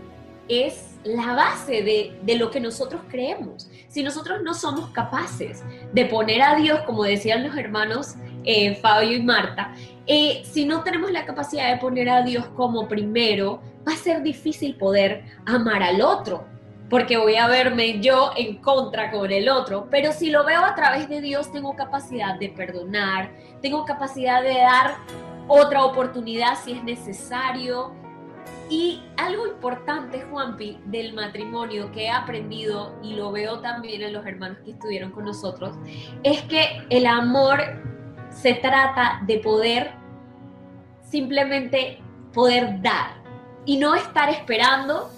es 0.49 0.97
la 1.05 1.35
base 1.35 1.83
de, 1.83 2.37
lo 2.37 2.51
que 2.51 2.61
nosotros 2.61 3.01
creemos. 3.09 3.71
Si 3.89 4.03
nosotros 4.03 4.43
no 4.43 4.53
somos 4.53 4.91
capaces 4.91 5.63
de 5.95 6.05
poner 6.05 6.43
a 6.43 6.57
Dios, 6.57 6.81
como 6.81 7.05
decían 7.05 7.43
los 7.43 7.57
hermanos 7.57 8.17
eh, 8.45 8.75
Fabio 8.77 9.17
y 9.17 9.23
Marta, 9.23 9.75
eh, 10.07 10.43
si 10.45 10.67
no 10.67 10.83
tenemos 10.83 11.11
la 11.11 11.25
capacidad 11.25 11.73
de 11.73 11.81
poner 11.81 12.11
a 12.11 12.23
Dios 12.23 12.47
como 12.55 12.87
primero, 12.87 13.63
va 13.87 13.93
a 13.93 13.97
ser 13.97 14.23
difícil 14.23 14.77
poder 14.77 15.25
amar 15.47 15.83
al 15.83 16.03
otro 16.03 16.58
porque 16.90 17.19
voy 17.19 17.37
a 17.37 17.49
verme 17.49 18.00
yo 18.00 18.32
en 18.37 18.56
contra 18.58 19.11
con 19.11 19.31
el 19.31 19.49
otro, 19.49 19.88
pero 19.90 20.12
si 20.12 20.30
lo 20.30 20.45
veo 20.45 20.64
a 20.64 20.75
través 20.75 21.09
de 21.09 21.21
Dios, 21.21 21.52
tengo 21.52 21.76
capacidad 21.76 22.38
de 22.38 22.49
perdonar, 22.49 23.30
tengo 23.61 23.85
capacidad 23.85 24.42
de 24.42 24.54
dar 24.54 24.97
otra 25.47 25.85
oportunidad 25.85 26.59
si 26.62 26.73
es 26.73 26.85
necesario. 26.85 27.92
Y 28.71 29.02
algo 29.16 29.47
importante, 29.47 30.23
Juanpi, 30.30 30.78
del 30.85 31.14
matrimonio 31.14 31.90
que 31.90 32.04
he 32.04 32.11
aprendido 32.11 32.95
y 33.02 33.14
lo 33.14 33.33
veo 33.33 33.61
también 33.61 34.02
en 34.02 34.12
los 34.12 34.26
hermanos 34.26 34.59
que 34.64 34.73
estuvieron 34.73 35.11
con 35.11 35.25
nosotros, 35.25 35.75
es 36.23 36.42
que 36.42 36.83
el 36.90 37.07
amor 37.07 37.61
se 38.30 38.54
trata 38.54 39.21
de 39.26 39.38
poder 39.38 39.92
simplemente 41.02 41.99
poder 42.33 42.80
dar 42.83 43.23
y 43.64 43.78
no 43.78 43.95
estar 43.95 44.28
esperando 44.28 45.11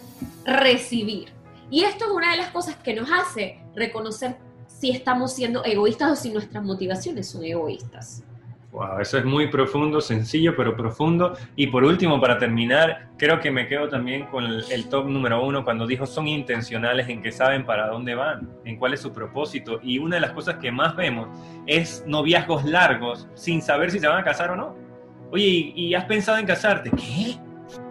recibir. 0.45 1.40
Y 1.71 1.85
esto 1.85 2.07
es 2.07 2.11
una 2.11 2.33
de 2.33 2.39
las 2.39 2.51
cosas 2.51 2.77
que 2.77 2.95
nos 2.95 3.09
hace 3.11 3.61
reconocer 3.75 4.37
si 4.67 4.91
estamos 4.91 5.33
siendo 5.33 5.65
egoístas 5.65 6.13
o 6.13 6.17
si 6.17 6.31
nuestras 6.31 6.65
motivaciones 6.65 7.29
son 7.29 7.45
egoístas. 7.45 8.25
Wow, 8.73 9.01
eso 9.01 9.19
es 9.19 9.25
muy 9.25 9.49
profundo, 9.49 10.01
sencillo, 10.01 10.55
pero 10.57 10.77
profundo. 10.77 11.37
Y 11.57 11.69
por 11.69 11.83
último, 11.83 12.21
para 12.21 12.39
terminar, 12.39 13.09
creo 13.17 13.41
que 13.41 13.51
me 13.51 13.67
quedo 13.67 13.89
también 13.89 14.27
con 14.27 14.45
el, 14.45 14.89
top 14.89 15.07
número 15.07 15.45
uno 15.45 15.65
cuando 15.65 15.89
dijo 15.89 16.07
son 16.07 16.29
intencionales 16.29 17.09
en 17.09 17.21
que 17.21 17.33
saben 17.33 17.67
para 17.67 17.89
dónde 17.89 18.15
van, 18.15 18.49
en 18.65 18.77
cuál 18.77 18.95
es 18.95 19.01
su 19.01 19.13
propósito. 19.13 19.81
Y 19.83 19.99
una 19.99 20.17
de 20.17 20.21
las 20.21 20.33
cosas 20.33 20.57
que 20.57 20.71
más 20.71 20.95
vemos 20.95 21.29
es 21.67 22.05
noviazgos 22.07 22.65
largos 22.65 23.29
sin 23.35 23.61
saber 23.61 23.91
si 23.91 23.99
se 23.99 24.07
van 24.07 24.19
a 24.19 24.25
casar 24.25 24.51
o 24.51 24.57
no. 24.57 24.77
Oye, 25.33 25.45
¿y, 25.45 25.73
y 25.75 25.95
has 25.95 26.05
pensado 26.05 26.39
en 26.39 26.47
casarte? 26.47 26.91
¿Qué? 26.91 27.37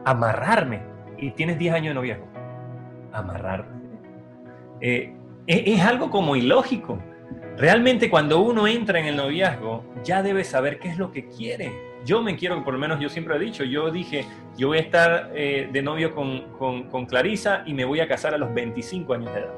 Amarrarme. 0.05 0.81
Y 1.17 1.31
tienes 1.31 1.59
10 1.59 1.73
años 1.73 1.89
de 1.89 1.93
noviazgo 1.95 2.28
amarrar. 3.13 3.65
Eh, 4.81 5.13
es, 5.47 5.81
algo 5.81 6.09
como 6.09 6.35
ilógico. 6.35 7.01
Realmente 7.57 8.09
cuando 8.09 8.39
uno 8.39 8.67
entra 8.67 8.99
en 8.99 9.07
el 9.07 9.15
noviazgo, 9.15 9.83
ya 10.03 10.23
debe 10.23 10.43
saber 10.43 10.79
qué 10.79 10.89
es 10.89 10.97
lo 10.97 11.11
que 11.11 11.27
quiere. 11.27 11.71
Yo 12.05 12.21
me 12.21 12.37
quiero, 12.37 12.63
por 12.63 12.73
lo 12.73 12.79
menos 12.79 12.99
yo 12.99 13.09
siempre 13.09 13.35
he 13.35 13.39
dicho, 13.39 13.63
yo 13.65 13.91
dije, 13.91 14.25
yo 14.57 14.67
voy 14.69 14.77
a 14.77 14.81
estar 14.81 15.31
eh, 15.33 15.67
de 15.71 15.81
novio 15.81 16.15
con, 16.15 16.53
con, 16.57 16.83
con 16.83 17.05
Clarisa 17.05 17.63
y 17.65 17.73
me 17.73 17.83
voy 17.83 17.99
a 17.99 18.07
casar 18.07 18.33
a 18.33 18.37
los 18.37 18.53
25 18.53 19.13
años 19.13 19.33
de 19.33 19.39
edad. 19.41 19.53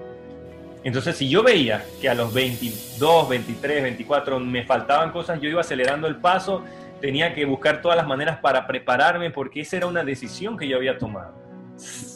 Entonces, 0.83 1.15
si 1.15 1.29
yo 1.29 1.43
veía 1.43 1.85
que 2.01 2.09
a 2.09 2.15
los 2.15 2.33
22, 2.33 3.29
23, 3.29 3.83
24 3.83 4.39
me 4.39 4.63
faltaban 4.63 5.11
cosas, 5.11 5.39
yo 5.39 5.47
iba 5.47 5.61
acelerando 5.61 6.07
el 6.07 6.15
paso, 6.15 6.63
tenía 6.99 7.35
que 7.35 7.45
buscar 7.45 7.83
todas 7.83 7.95
las 7.95 8.07
maneras 8.07 8.39
para 8.39 8.65
prepararme 8.65 9.29
porque 9.29 9.61
esa 9.61 9.77
era 9.77 9.85
una 9.85 10.03
decisión 10.03 10.57
que 10.57 10.67
yo 10.67 10.77
había 10.77 10.97
tomado 10.97 11.35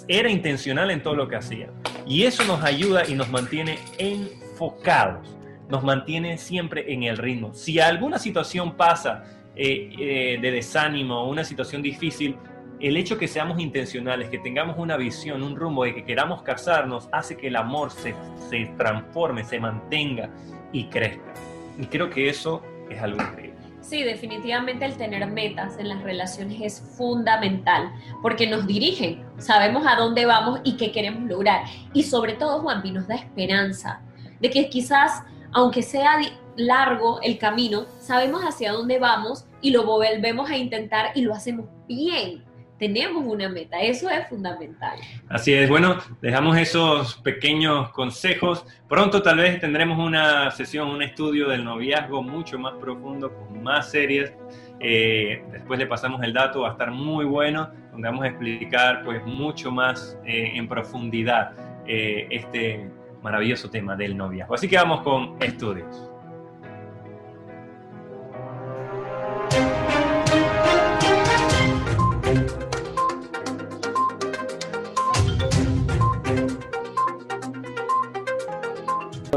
era 0.08 0.30
intencional 0.30 0.92
en 0.92 1.02
todo 1.02 1.16
lo 1.16 1.28
que 1.28 1.36
hacía. 1.36 1.70
Y 2.06 2.24
eso 2.24 2.44
nos 2.46 2.64
ayuda 2.64 3.04
y 3.08 3.16
nos 3.16 3.30
mantiene 3.30 3.80
enfocados. 3.98 5.32
nos 5.68 5.84
mantiene 5.84 6.38
siempre 6.38 6.94
en 6.94 7.02
el 7.04 7.18
ritmo. 7.18 7.52
Si 7.56 7.80
alguna 7.80 8.20
situación 8.20 8.78
pasa 8.78 9.24
eh, 9.56 9.90
eh, 9.98 10.38
de 10.40 10.52
desánimo, 10.52 11.28
una 11.28 11.44
situación 11.44 11.82
difícil, 11.82 12.38
el 12.80 12.98
hecho 12.98 13.18
que 13.18 13.28
seamos 13.28 13.60
intencionales, 13.60 14.30
que 14.30 14.38
tengamos 14.38 14.78
una 14.78 14.96
visión, 14.96 15.42
un 15.42 15.56
rumbo, 15.56 15.86
de 15.86 15.96
que 15.96 16.04
queramos 16.04 16.44
casarnos, 16.44 17.10
hace 17.12 17.36
que 17.36 17.48
el 17.48 17.56
amor 17.56 17.90
se, 17.90 18.14
se 18.48 18.66
transforme, 18.78 19.44
se 19.44 19.60
mantenga 19.60 20.30
y 20.72 20.86
crezca. 20.86 21.34
Y 21.80 21.88
creo 21.88 22.12
que 22.12 22.30
eso 22.30 22.62
es 22.90 23.02
algo 23.02 23.22
increíble. 23.22 23.55
Sí, 23.88 24.02
definitivamente 24.02 24.84
el 24.84 24.98
tener 24.98 25.28
metas 25.28 25.78
en 25.78 25.90
las 25.90 26.02
relaciones 26.02 26.60
es 26.60 26.82
fundamental 26.98 27.92
porque 28.20 28.48
nos 28.48 28.66
dirigen, 28.66 29.24
sabemos 29.38 29.86
a 29.88 29.96
dónde 29.96 30.26
vamos 30.26 30.60
y 30.64 30.76
qué 30.76 30.92
queremos 30.92 31.30
lograr. 31.30 31.66
Y 31.94 32.02
sobre 32.02 32.34
todo, 32.34 32.62
Juanpi, 32.62 32.90
nos 32.90 33.08
da 33.08 33.14
esperanza 33.14 34.02
de 34.40 34.50
que 34.50 34.70
quizás, 34.70 35.22
aunque 35.52 35.84
sea 35.84 36.18
largo 36.56 37.22
el 37.22 37.38
camino, 37.38 37.86
sabemos 38.00 38.42
hacia 38.42 38.72
dónde 38.72 38.98
vamos 38.98 39.46
y 39.62 39.70
lo 39.70 39.86
volvemos 39.86 40.50
a 40.50 40.58
intentar 40.58 41.12
y 41.14 41.22
lo 41.22 41.36
hacemos 41.36 41.68
bien 41.88 42.44
tenemos 42.78 43.24
una 43.26 43.48
meta, 43.48 43.80
eso 43.80 44.10
es 44.10 44.28
fundamental. 44.28 44.98
Así 45.30 45.54
es, 45.54 45.70
bueno, 45.70 45.98
dejamos 46.22 46.58
esos 46.58 47.16
pequeños 47.16 47.90
consejos. 47.92 48.66
Pronto 48.90 49.22
tal 49.22 49.38
vez 49.38 49.60
tendremos 49.60 49.98
una 49.98 50.52
sesión, 50.52 50.90
un 50.90 51.02
estudio 51.02 51.48
del 51.48 51.64
noviazgo 51.64 52.22
mucho 52.22 52.60
más 52.60 52.74
profundo, 52.76 53.34
con 53.34 53.64
más 53.64 53.92
series. 53.92 54.34
Eh, 54.80 55.44
después 55.52 55.80
le 55.80 55.88
pasamos 55.88 56.22
el 56.24 56.34
dato, 56.34 56.62
va 56.62 56.70
a 56.70 56.72
estar 56.74 56.92
muy 56.92 57.26
bueno, 57.26 57.70
donde 57.92 58.10
vamos 58.10 58.26
a 58.26 58.28
explicar 58.28 59.04
pues 59.06 59.26
mucho 59.26 59.72
más 59.72 60.18
eh, 60.26 60.52
en 60.56 60.68
profundidad 60.68 61.54
eh, 61.88 62.28
este 62.30 62.90
maravilloso 63.22 63.70
tema 63.70 63.96
del 63.96 64.18
noviazgo. 64.18 64.54
Así 64.54 64.68
que 64.68 64.76
vamos 64.76 65.02
con 65.02 65.38
estudios. 65.42 66.12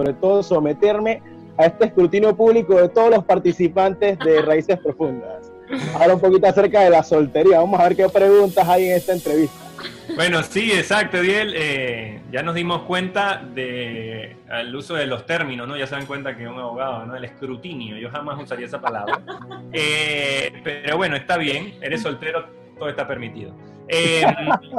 Sobre 0.08 0.20
todo 0.20 0.42
someterme 0.42 1.22
a 1.58 1.66
este 1.66 1.86
escrutinio 1.86 2.34
público 2.34 2.74
de 2.74 2.88
todos 2.88 3.10
los 3.10 3.24
participantes 3.24 4.18
de 4.20 4.40
Raíces 4.40 4.78
Profundas. 4.78 5.52
Ahora 5.94 6.14
un 6.14 6.20
poquito 6.20 6.46
acerca 6.46 6.80
de 6.80 6.90
la 6.90 7.02
soltería. 7.02 7.58
Vamos 7.58 7.78
a 7.78 7.88
ver 7.88 7.96
qué 7.96 8.08
preguntas 8.08 8.66
hay 8.66 8.86
en 8.86 8.96
esta 8.96 9.12
entrevista. 9.12 9.56
Bueno, 10.16 10.42
sí, 10.42 10.72
exacto, 10.72 11.20
Diel. 11.20 11.52
Eh, 11.54 12.20
ya 12.32 12.42
nos 12.42 12.54
dimos 12.54 12.82
cuenta 12.82 13.42
del 13.54 14.74
uso 14.74 14.94
de 14.94 15.06
los 15.06 15.26
términos, 15.26 15.68
¿no? 15.68 15.76
Ya 15.76 15.86
se 15.86 15.94
dan 15.94 16.06
cuenta 16.06 16.34
que 16.34 16.48
un 16.48 16.58
abogado, 16.58 17.04
¿no? 17.04 17.14
El 17.14 17.24
escrutinio, 17.24 17.98
yo 17.98 18.08
jamás 18.10 18.40
usaría 18.42 18.66
esa 18.66 18.80
palabra. 18.80 19.20
Eh, 19.70 20.50
pero 20.64 20.96
bueno, 20.96 21.14
está 21.14 21.36
bien, 21.36 21.74
eres 21.82 22.00
soltero, 22.00 22.46
todo 22.78 22.88
está 22.88 23.06
permitido. 23.06 23.52
Eh, 23.86 24.24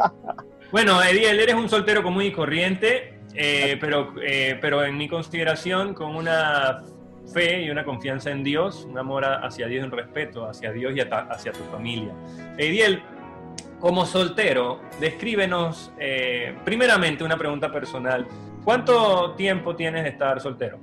bueno, 0.71 1.01
Ediel, 1.03 1.39
eres 1.39 1.53
un 1.53 1.69
soltero 1.69 2.01
común 2.01 2.24
y 2.24 2.31
corriente, 2.31 3.19
eh, 3.36 3.77
pero, 3.79 4.13
eh, 4.21 4.57
pero 4.59 4.83
en 4.83 4.98
mi 4.98 5.07
consideración, 5.07 5.93
con 5.93 6.15
una 6.15 6.83
fe 7.31 7.62
y 7.62 7.69
una 7.69 7.83
confianza 7.83 8.31
en 8.31 8.43
Dios, 8.43 8.86
un 8.89 8.98
amor 8.98 9.24
hacia 9.25 9.67
Dios 9.67 9.86
un 9.86 9.91
respeto 9.91 10.48
hacia 10.48 10.71
Dios 10.71 10.93
y 10.95 11.00
hacia 11.00 11.51
tu 11.51 11.63
familia. 11.65 12.12
Ediel, 12.57 13.01
como 13.79 14.05
soltero, 14.05 14.79
descríbenos 15.00 15.93
eh, 16.00 16.55
primeramente 16.65 17.24
una 17.24 17.38
pregunta 17.38 17.71
personal. 17.71 18.25
¿Cuánto 18.63 19.33
tiempo 19.36 19.75
tienes 19.75 20.03
de 20.03 20.09
estar 20.09 20.41
soltero? 20.41 20.79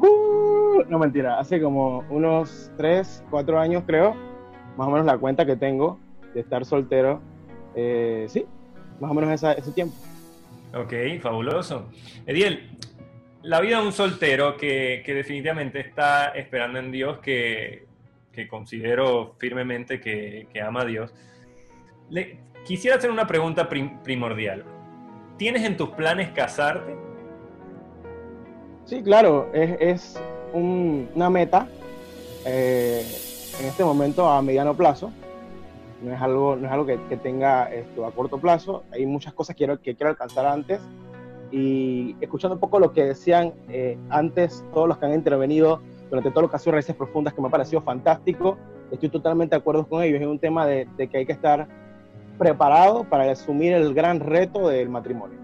Uh, 0.00 0.82
no 0.88 0.98
mentira, 0.98 1.38
hace 1.38 1.60
como 1.60 2.04
unos 2.08 2.72
3, 2.76 3.24
4 3.28 3.60
años 3.60 3.82
creo, 3.86 4.14
más 4.76 4.86
o 4.86 4.90
menos 4.90 5.04
la 5.04 5.18
cuenta 5.18 5.44
que 5.44 5.56
tengo 5.56 5.98
de 6.32 6.40
estar 6.40 6.64
soltero. 6.64 7.20
sí, 7.74 8.46
más 9.00 9.10
o 9.10 9.14
menos 9.14 9.42
ese 9.42 9.72
tiempo. 9.72 9.94
Ok, 10.74 10.92
fabuloso. 11.20 11.90
Ediel, 12.26 12.70
la 13.42 13.60
vida 13.60 13.80
de 13.80 13.86
un 13.86 13.92
soltero 13.92 14.56
que, 14.56 15.02
definitivamente 15.06 15.80
está 15.80 16.28
esperando 16.28 16.78
en 16.78 16.92
Dios, 16.92 17.18
que, 17.18 17.86
considero 18.48 19.34
firmemente 19.38 20.00
que, 20.00 20.46
ama 20.64 20.82
a 20.82 20.84
Dios, 20.84 21.12
le, 22.08 22.38
quisiera 22.64 22.96
hacer 22.96 23.10
una 23.10 23.26
pregunta 23.26 23.68
primordial. 23.68 24.64
¿Tienes 25.36 25.64
en 25.64 25.76
tus 25.76 25.90
planes 25.90 26.30
casarte? 26.30 26.94
Sí, 28.84 29.02
claro, 29.02 29.50
es, 29.52 30.20
una 30.52 31.30
meta 31.30 31.68
eh, 32.44 33.04
en 33.60 33.66
este 33.66 33.84
momento 33.84 34.28
a 34.28 34.42
mediano 34.42 34.76
plazo 34.76 35.12
no 36.02 36.14
es 36.14 36.20
algo, 36.20 36.56
no 36.56 36.66
es 36.66 36.72
algo 36.72 36.86
que, 36.86 36.98
tenga 37.16 37.64
esto 37.72 38.06
a 38.06 38.12
corto 38.12 38.38
plazo, 38.38 38.84
hay 38.92 39.06
muchas 39.06 39.32
cosas 39.32 39.54
que 39.54 39.58
quiero, 39.58 39.80
que 39.80 39.94
quiero 39.94 40.10
alcanzar 40.10 40.46
antes 40.46 40.80
y 41.50 42.16
escuchando 42.20 42.54
un 42.54 42.60
poco 42.60 42.78
lo 42.78 42.92
que 42.92 43.04
decían 43.04 43.52
eh, 43.68 43.98
antes 44.08 44.64
todos 44.72 44.88
los 44.88 44.98
que 44.98 45.06
han 45.06 45.14
intervenido 45.14 45.82
durante 46.08 46.30
todo 46.30 46.42
lo 46.42 46.50
que 46.50 46.56
ha 46.56 46.58
sido 46.58 46.72
Raíces 46.72 46.96
Profundas, 46.96 47.34
que 47.34 47.40
me 47.40 47.48
ha 47.48 47.50
parecido 47.50 47.82
fantástico, 47.82 48.58
estoy 48.90 49.08
totalmente 49.08 49.54
de 49.54 49.60
acuerdo 49.60 49.86
con 49.86 50.02
ellos, 50.02 50.20
es 50.20 50.26
un 50.26 50.38
tema 50.38 50.66
de, 50.66 50.88
que 50.96 51.18
hay 51.18 51.26
que 51.26 51.32
estar 51.32 51.68
preparado 52.38 53.04
para 53.04 53.30
asumir 53.30 53.72
el 53.74 53.94
gran 53.94 54.20
reto 54.20 54.68
del 54.68 54.88
matrimonio. 54.88 55.38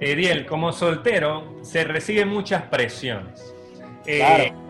Ediel, 0.00 0.46
como 0.46 0.72
soltero 0.72 1.58
se 1.62 1.84
reciben 1.84 2.28
muchas 2.28 2.62
presiones. 2.62 3.54
Eh, 4.06 4.18
claro 4.18 4.67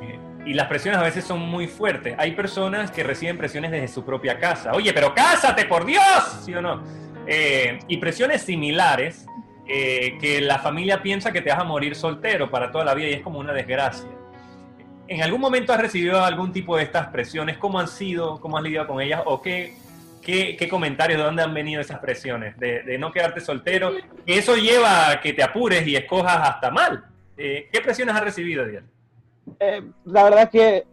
y 0.48 0.54
las 0.54 0.66
presiones 0.66 0.98
a 0.98 1.02
veces 1.02 1.24
son 1.24 1.40
muy 1.40 1.66
fuertes. 1.66 2.14
Hay 2.16 2.32
personas 2.32 2.90
que 2.90 3.02
reciben 3.02 3.36
presiones 3.36 3.70
desde 3.70 3.86
su 3.86 4.02
propia 4.02 4.38
casa. 4.38 4.72
Oye, 4.72 4.94
pero 4.94 5.14
cásate, 5.14 5.66
por 5.66 5.84
Dios, 5.84 6.02
¿sí 6.42 6.54
o 6.54 6.62
no? 6.62 6.82
Eh, 7.26 7.78
y 7.86 7.98
presiones 7.98 8.40
similares 8.40 9.26
eh, 9.66 10.16
que 10.18 10.40
la 10.40 10.58
familia 10.58 11.02
piensa 11.02 11.32
que 11.32 11.42
te 11.42 11.50
vas 11.50 11.58
a 11.58 11.64
morir 11.64 11.94
soltero 11.94 12.50
para 12.50 12.72
toda 12.72 12.82
la 12.82 12.94
vida 12.94 13.08
y 13.08 13.12
es 13.12 13.20
como 13.20 13.38
una 13.38 13.52
desgracia. 13.52 14.08
¿En 15.06 15.22
algún 15.22 15.42
momento 15.42 15.74
has 15.74 15.80
recibido 15.82 16.24
algún 16.24 16.50
tipo 16.50 16.78
de 16.78 16.84
estas 16.84 17.08
presiones? 17.08 17.58
¿Cómo 17.58 17.78
han 17.78 17.88
sido? 17.88 18.40
¿Cómo 18.40 18.56
has 18.56 18.62
lidiado 18.62 18.86
con 18.86 19.02
ellas? 19.02 19.20
¿O 19.26 19.42
qué, 19.42 19.74
qué, 20.22 20.66
comentarios 20.70 21.18
de 21.18 21.24
dónde 21.24 21.42
han 21.42 21.52
venido 21.52 21.82
esas 21.82 21.98
presiones? 21.98 22.58
De, 22.58 22.96
no 22.98 23.12
quedarte 23.12 23.42
soltero. 23.42 23.92
Eso 24.24 24.56
lleva 24.56 25.10
a 25.10 25.20
que 25.20 25.34
te 25.34 25.42
apures 25.42 25.86
y 25.86 25.94
escojas 25.94 26.38
hasta 26.48 26.70
mal. 26.70 27.04
Eh, 27.36 27.68
¿Qué 27.70 27.82
presiones 27.82 28.14
has 28.14 28.22
recibido, 28.22 28.64
Diana? 28.64 28.86
Eh, 29.60 29.82
la 30.04 30.24
verdad 30.24 30.42
es 30.44 30.50
que 30.50 30.86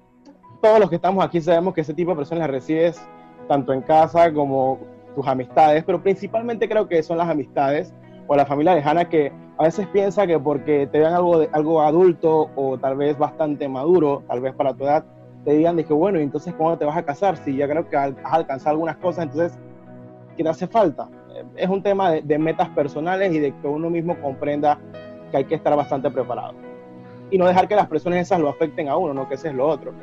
todos 0.61 0.79
los 0.79 0.89
que 0.89 0.95
estamos 0.95 1.23
aquí 1.23 1.41
sabemos 1.41 1.73
que 1.73 1.81
ese 1.81 1.93
tipo 1.93 2.11
de 2.11 2.17
personas 2.17 2.41
las 2.41 2.51
recibes 2.51 3.01
tanto 3.47 3.73
en 3.73 3.81
casa 3.81 4.33
como 4.33 4.79
tus 5.15 5.25
amistades, 5.27 5.83
pero 5.83 6.01
principalmente 6.01 6.67
creo 6.67 6.87
que 6.87 7.01
son 7.03 7.17
las 7.17 7.29
amistades 7.29 7.93
o 8.27 8.35
la 8.35 8.45
familia 8.45 8.75
lejana 8.75 9.07
que 9.07 9.31
a 9.57 9.63
veces 9.63 9.87
piensa 9.87 10.27
que 10.27 10.37
porque 10.39 10.87
te 10.87 10.99
vean 10.99 11.13
algo, 11.13 11.39
de, 11.39 11.49
algo 11.53 11.81
adulto 11.81 12.49
o 12.55 12.77
tal 12.77 12.97
vez 12.97 13.17
bastante 13.17 13.69
maduro, 13.69 14.23
tal 14.27 14.41
vez 14.41 14.53
para 14.53 14.73
tu 14.73 14.83
edad, 14.83 15.05
te 15.45 15.53
digan 15.53 15.75
de 15.75 15.85
que 15.85 15.93
bueno, 15.93 16.19
entonces 16.19 16.53
¿cuándo 16.55 16.77
te 16.77 16.85
vas 16.85 16.97
a 16.97 17.03
casar? 17.03 17.37
Si 17.37 17.55
ya 17.55 17.67
creo 17.67 17.87
que 17.87 17.95
has 17.95 18.13
alcanzado 18.23 18.71
algunas 18.71 18.97
cosas, 18.97 19.25
entonces, 19.25 19.57
¿qué 20.35 20.43
te 20.43 20.49
hace 20.49 20.67
falta? 20.67 21.07
Eh, 21.35 21.43
es 21.55 21.69
un 21.69 21.83
tema 21.83 22.11
de 22.11 22.37
metas 22.39 22.69
personales 22.69 23.31
y 23.33 23.39
de 23.39 23.53
que 23.55 23.67
uno 23.67 23.89
mismo 23.89 24.19
comprenda 24.19 24.79
que 25.31 25.37
hay 25.37 25.45
que 25.45 25.55
estar 25.55 25.75
bastante 25.75 26.09
preparado 26.09 26.55
y 27.31 27.37
no 27.37 27.47
dejar 27.47 27.67
que 27.67 27.75
las 27.75 27.87
presiones 27.87 28.27
esas 28.27 28.39
lo 28.39 28.49
afecten 28.49 28.89
a 28.89 28.97
uno, 28.97 29.13
no 29.13 29.27
que 29.27 29.35
ese 29.35 29.49
es 29.49 29.53
lo 29.53 29.67
otro. 29.67 29.93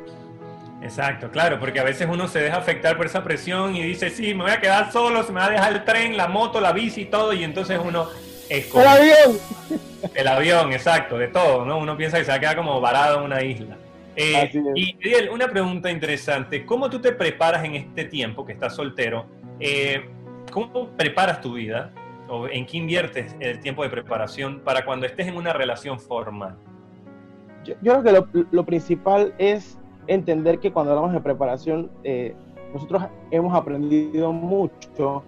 Exacto, 0.81 1.31
claro, 1.31 1.59
porque 1.59 1.79
a 1.79 1.83
veces 1.83 2.07
uno 2.11 2.27
se 2.27 2.39
deja 2.39 2.57
afectar 2.57 2.97
por 2.97 3.05
esa 3.05 3.23
presión 3.23 3.75
y 3.75 3.83
dice, 3.83 4.09
sí, 4.09 4.33
me 4.33 4.43
voy 4.43 4.51
a 4.51 4.59
quedar 4.59 4.91
solo, 4.91 5.23
se 5.23 5.31
me 5.31 5.39
va 5.39 5.45
a 5.45 5.49
dejar 5.49 5.73
el 5.73 5.85
tren, 5.85 6.17
la 6.17 6.27
moto, 6.27 6.59
la 6.59 6.73
bici 6.73 7.01
y 7.01 7.05
todo, 7.05 7.31
y 7.31 7.43
entonces 7.43 7.79
uno 7.83 8.07
¡El 8.49 8.87
avión! 8.87 9.39
El 10.15 10.27
avión, 10.27 10.73
exacto, 10.73 11.17
de 11.17 11.27
todo, 11.29 11.65
¿no? 11.65 11.77
Uno 11.77 11.95
piensa 11.95 12.17
que 12.17 12.25
se 12.25 12.31
va 12.31 12.37
a 12.37 12.39
quedar 12.39 12.57
como 12.57 12.79
varado 12.81 13.19
en 13.19 13.23
una 13.23 13.41
isla. 13.41 13.77
Eh, 14.15 14.51
y 14.75 14.95
Miguel, 14.95 15.29
una 15.29 15.47
pregunta 15.47 15.89
interesante, 15.89 16.65
¿cómo 16.65 16.89
tú 16.89 16.99
te 16.99 17.13
preparas 17.13 17.63
en 17.63 17.75
este 17.75 18.05
tiempo 18.05 18.45
que 18.45 18.51
estás 18.51 18.75
soltero? 18.75 19.25
Eh, 19.59 20.05
¿Cómo 20.51 20.89
preparas 20.89 21.41
tu 21.41 21.53
vida? 21.53 21.91
¿O 22.27 22.47
en 22.47 22.65
qué 22.65 22.77
inviertes 22.77 23.35
el 23.39 23.59
tiempo 23.59 23.81
de 23.81 23.89
preparación 23.89 24.59
para 24.59 24.85
cuando 24.85 25.05
estés 25.05 25.27
en 25.27 25.35
una 25.35 25.53
relación 25.53 25.99
formal? 25.99 26.57
Yo, 27.63 27.75
creo 27.81 28.03
que 28.03 28.45
lo, 28.51 28.65
principal 28.65 29.33
es 29.37 29.77
entender 30.07 30.59
que 30.59 30.71
cuando 30.71 30.91
hablamos 30.91 31.13
de 31.13 31.21
preparación, 31.21 31.89
eh, 32.03 32.35
nosotros 32.73 33.03
hemos 33.31 33.53
aprendido 33.53 34.31
mucho. 34.31 35.23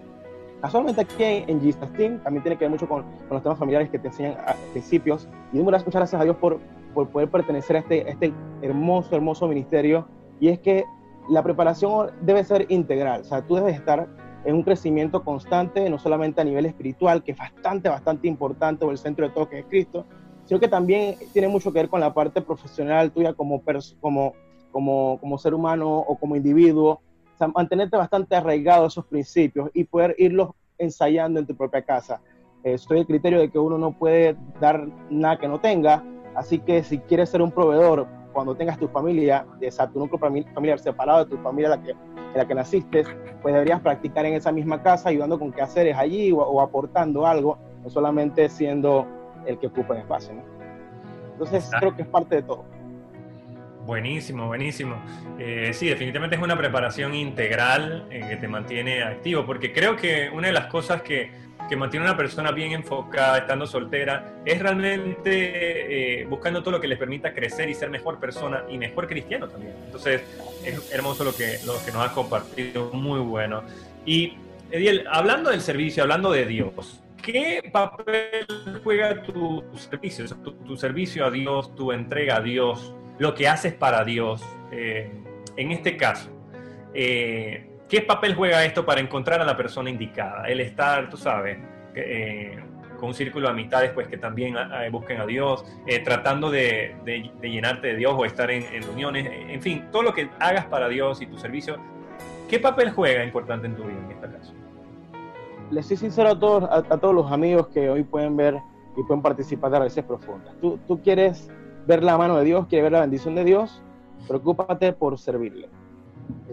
Casualmente 0.60 1.02
aquí 1.02 1.22
en 1.22 1.60
Jesus 1.60 1.92
Team 1.92 2.18
también 2.22 2.42
tiene 2.42 2.56
que 2.56 2.64
ver 2.64 2.70
mucho 2.70 2.88
con, 2.88 3.04
los 3.30 3.42
temas 3.42 3.58
familiares 3.58 3.90
que 3.90 3.98
te 3.98 4.08
enseñan 4.08 4.36
a 4.46 4.54
principios. 4.72 5.28
Y 5.52 5.58
muchas 5.58 5.84
gracias 5.84 6.20
a 6.20 6.24
Dios 6.24 6.36
por, 6.36 6.58
por 6.94 7.08
poder 7.08 7.30
pertenecer 7.30 7.76
a 7.76 7.78
este, 7.80 8.10
este 8.10 8.32
hermoso, 8.62 9.14
hermoso 9.14 9.46
ministerio. 9.46 10.08
Y 10.40 10.48
es 10.48 10.58
que 10.58 10.84
la 11.28 11.42
preparación 11.42 12.10
debe 12.22 12.44
ser 12.44 12.66
integral. 12.68 13.22
O 13.22 13.24
sea, 13.24 13.42
tú 13.42 13.56
debes 13.56 13.74
estar 13.74 14.08
en 14.44 14.54
un 14.54 14.62
crecimiento 14.62 15.24
constante, 15.24 15.88
no 15.90 15.98
solamente 15.98 16.40
a 16.40 16.44
nivel 16.44 16.66
espiritual, 16.66 17.22
que 17.22 17.32
es 17.32 17.38
bastante, 17.38 17.88
bastante 17.88 18.28
importante, 18.28 18.84
o 18.84 18.90
el 18.92 18.98
centro 18.98 19.26
de 19.26 19.34
todo 19.34 19.48
que 19.48 19.58
es 19.60 19.66
Cristo, 19.66 20.06
sino 20.46 20.60
que 20.60 20.68
también 20.68 21.16
tiene 21.32 21.48
mucho 21.48 21.72
que 21.72 21.80
ver 21.80 21.88
con 21.88 22.00
la 22.00 22.14
parte 22.14 22.40
profesional 22.40 23.10
tuya 23.10 23.34
como, 23.34 23.62
como, 24.00 24.34
como, 24.72 25.18
como 25.20 25.38
ser 25.38 25.54
humano 25.54 25.98
o 25.98 26.16
como 26.16 26.36
individuo, 26.36 27.00
o 27.34 27.38
sea, 27.38 27.48
mantenerte 27.48 27.96
bastante 27.96 28.34
arraigado 28.34 28.84
a 28.84 28.86
esos 28.86 29.04
principios 29.04 29.70
y 29.74 29.84
poder 29.84 30.14
irlos 30.18 30.50
ensayando 30.78 31.40
en 31.40 31.46
tu 31.46 31.54
propia 31.54 31.82
casa. 31.82 32.20
estoy 32.62 32.98
del 32.98 33.06
criterio 33.06 33.40
de 33.40 33.50
que 33.50 33.58
uno 33.58 33.76
no 33.76 33.92
puede 33.92 34.36
dar 34.60 34.88
nada 35.10 35.38
que 35.38 35.48
no 35.48 35.60
tenga, 35.60 36.02
así 36.34 36.58
que 36.58 36.82
si 36.82 36.98
quieres 36.98 37.28
ser 37.28 37.42
un 37.42 37.50
proveedor 37.50 38.06
cuando 38.32 38.54
tengas 38.54 38.78
tu 38.78 38.86
familia, 38.88 39.46
o 39.48 39.88
tu 39.88 39.98
núcleo 39.98 40.18
familiar 40.18 40.78
separado 40.78 41.24
de 41.24 41.30
tu 41.30 41.42
familia 41.42 41.72
en 41.72 41.80
la 41.80 41.82
que, 41.82 41.90
en 41.90 42.36
la 42.36 42.46
que 42.46 42.54
naciste, 42.54 43.04
pues 43.40 43.54
deberías 43.54 43.80
practicar 43.80 44.26
en 44.26 44.34
esa 44.34 44.52
misma 44.52 44.82
casa, 44.82 45.08
ayudando 45.08 45.38
con 45.38 45.52
qué 45.52 45.62
haceres 45.62 45.96
allí 45.96 46.32
o, 46.32 46.60
aportando 46.60 47.26
algo, 47.26 47.56
no 47.82 47.88
solamente 47.88 48.50
siendo 48.50 49.06
el 49.46 49.58
que 49.58 49.66
ocupa 49.66 49.94
el 49.94 50.00
espacio. 50.00 50.32
Entonces 51.32 51.70
creo 51.78 51.94
que 51.94 52.02
es 52.02 52.08
parte 52.08 52.36
de 52.36 52.42
todo. 52.42 52.64
Buenísimo, 53.84 54.48
buenísimo. 54.48 54.96
Eh, 55.38 55.70
sí, 55.72 55.88
definitivamente 55.88 56.34
es 56.34 56.42
una 56.42 56.56
preparación 56.56 57.14
integral 57.14 58.06
eh, 58.10 58.26
que 58.28 58.36
te 58.36 58.48
mantiene 58.48 59.02
activo, 59.02 59.46
porque 59.46 59.72
creo 59.72 59.94
que 59.96 60.28
una 60.32 60.48
de 60.48 60.52
las 60.52 60.66
cosas 60.66 61.02
que 61.02 61.30
que 61.68 61.76
mantiene 61.76 62.06
a 62.06 62.10
una 62.10 62.16
persona 62.16 62.52
bien 62.52 62.72
enfocada, 62.72 63.38
estando 63.38 63.66
soltera, 63.66 64.36
es 64.44 64.58
realmente 64.60 66.20
eh, 66.20 66.24
buscando 66.26 66.62
todo 66.62 66.72
lo 66.72 66.80
que 66.80 66.88
les 66.88 66.98
permita 66.98 67.34
crecer 67.34 67.68
y 67.68 67.74
ser 67.74 67.90
mejor 67.90 68.18
persona 68.18 68.64
y 68.68 68.78
mejor 68.78 69.08
cristiano 69.08 69.48
también. 69.48 69.74
Entonces, 69.84 70.22
es 70.64 70.92
hermoso 70.92 71.24
lo 71.24 71.34
que, 71.34 71.58
lo 71.64 71.74
que 71.84 71.92
nos 71.92 72.06
has 72.06 72.12
compartido, 72.12 72.90
muy 72.92 73.20
bueno. 73.20 73.62
Y, 74.04 74.34
Ediel, 74.70 75.06
hablando 75.10 75.50
del 75.50 75.60
servicio, 75.60 76.02
hablando 76.02 76.30
de 76.30 76.46
Dios, 76.46 77.00
¿qué 77.26 77.68
papel 77.72 78.46
juega 78.84 79.20
tu, 79.22 79.64
servicio? 79.74 80.24
tu, 80.64 80.76
servicio 80.76 81.26
a 81.26 81.30
Dios, 81.30 81.74
tu 81.74 81.90
entrega 81.90 82.36
a 82.36 82.40
Dios, 82.40 82.94
lo 83.18 83.34
que 83.34 83.48
haces 83.48 83.74
para 83.74 84.04
Dios, 84.04 84.42
eh, 84.70 85.10
en 85.56 85.72
este 85.72 85.96
caso. 85.96 86.30
Eh, 86.94 87.68
¿Qué 87.88 88.00
papel 88.00 88.34
juega 88.34 88.64
esto 88.64 88.86
para 88.86 89.00
encontrar 89.00 89.40
a 89.40 89.44
la 89.44 89.56
persona 89.56 89.90
indicada? 89.90 90.46
El 90.46 90.60
estar, 90.60 91.10
tú 91.10 91.16
sabes, 91.16 91.58
eh, 91.94 92.58
con 92.98 93.08
un 93.08 93.14
círculo 93.14 93.48
de 93.48 93.52
amistades 93.52 93.90
pues, 93.90 94.06
que 94.06 94.18
también 94.18 94.56
ah, 94.56 94.70
ah, 94.72 94.88
busquen 94.90 95.20
a 95.20 95.26
Dios, 95.26 95.64
eh, 95.86 95.98
tratando 95.98 96.50
de, 96.50 96.94
llenarte 97.42 97.88
de 97.88 97.96
Dios 97.96 98.14
o 98.16 98.24
estar 98.24 98.50
en, 98.50 98.82
reuniones, 98.82 99.28
en 99.28 99.60
fin, 99.60 99.88
todo 99.90 100.02
lo 100.02 100.14
que 100.14 100.30
hagas 100.38 100.66
para 100.66 100.88
Dios 100.88 101.20
y 101.20 101.26
tu 101.26 101.38
servicio. 101.38 101.76
¿Qué 102.48 102.60
papel 102.60 102.90
juega 102.90 103.24
importante 103.24 103.66
en 103.66 103.74
tu 103.74 103.82
vida 103.82 103.98
en 103.98 104.12
este 104.12 104.30
caso? 104.30 104.65
Les 105.70 105.86
soy 105.86 105.96
sincero 105.96 106.30
a 106.30 106.38
todos, 106.38 106.64
a, 106.64 106.82
todos 106.98 107.14
los 107.14 107.30
amigos 107.32 107.68
que 107.68 107.90
hoy 107.90 108.04
pueden 108.04 108.36
ver 108.36 108.60
y 108.96 109.02
pueden 109.02 109.22
participar 109.22 109.70
de 109.70 109.78
raíces 109.80 110.04
profundas. 110.04 110.54
Tú, 110.60 110.78
tú 110.86 111.00
quieres 111.02 111.50
ver 111.86 112.02
la 112.02 112.16
mano 112.16 112.36
de 112.36 112.44
Dios, 112.44 112.66
quieres 112.66 112.84
ver 112.84 112.92
la 112.92 113.00
bendición 113.00 113.34
de 113.34 113.44
Dios, 113.44 113.82
preocúpate 114.26 114.92
por 114.92 115.18
servirle 115.18 115.68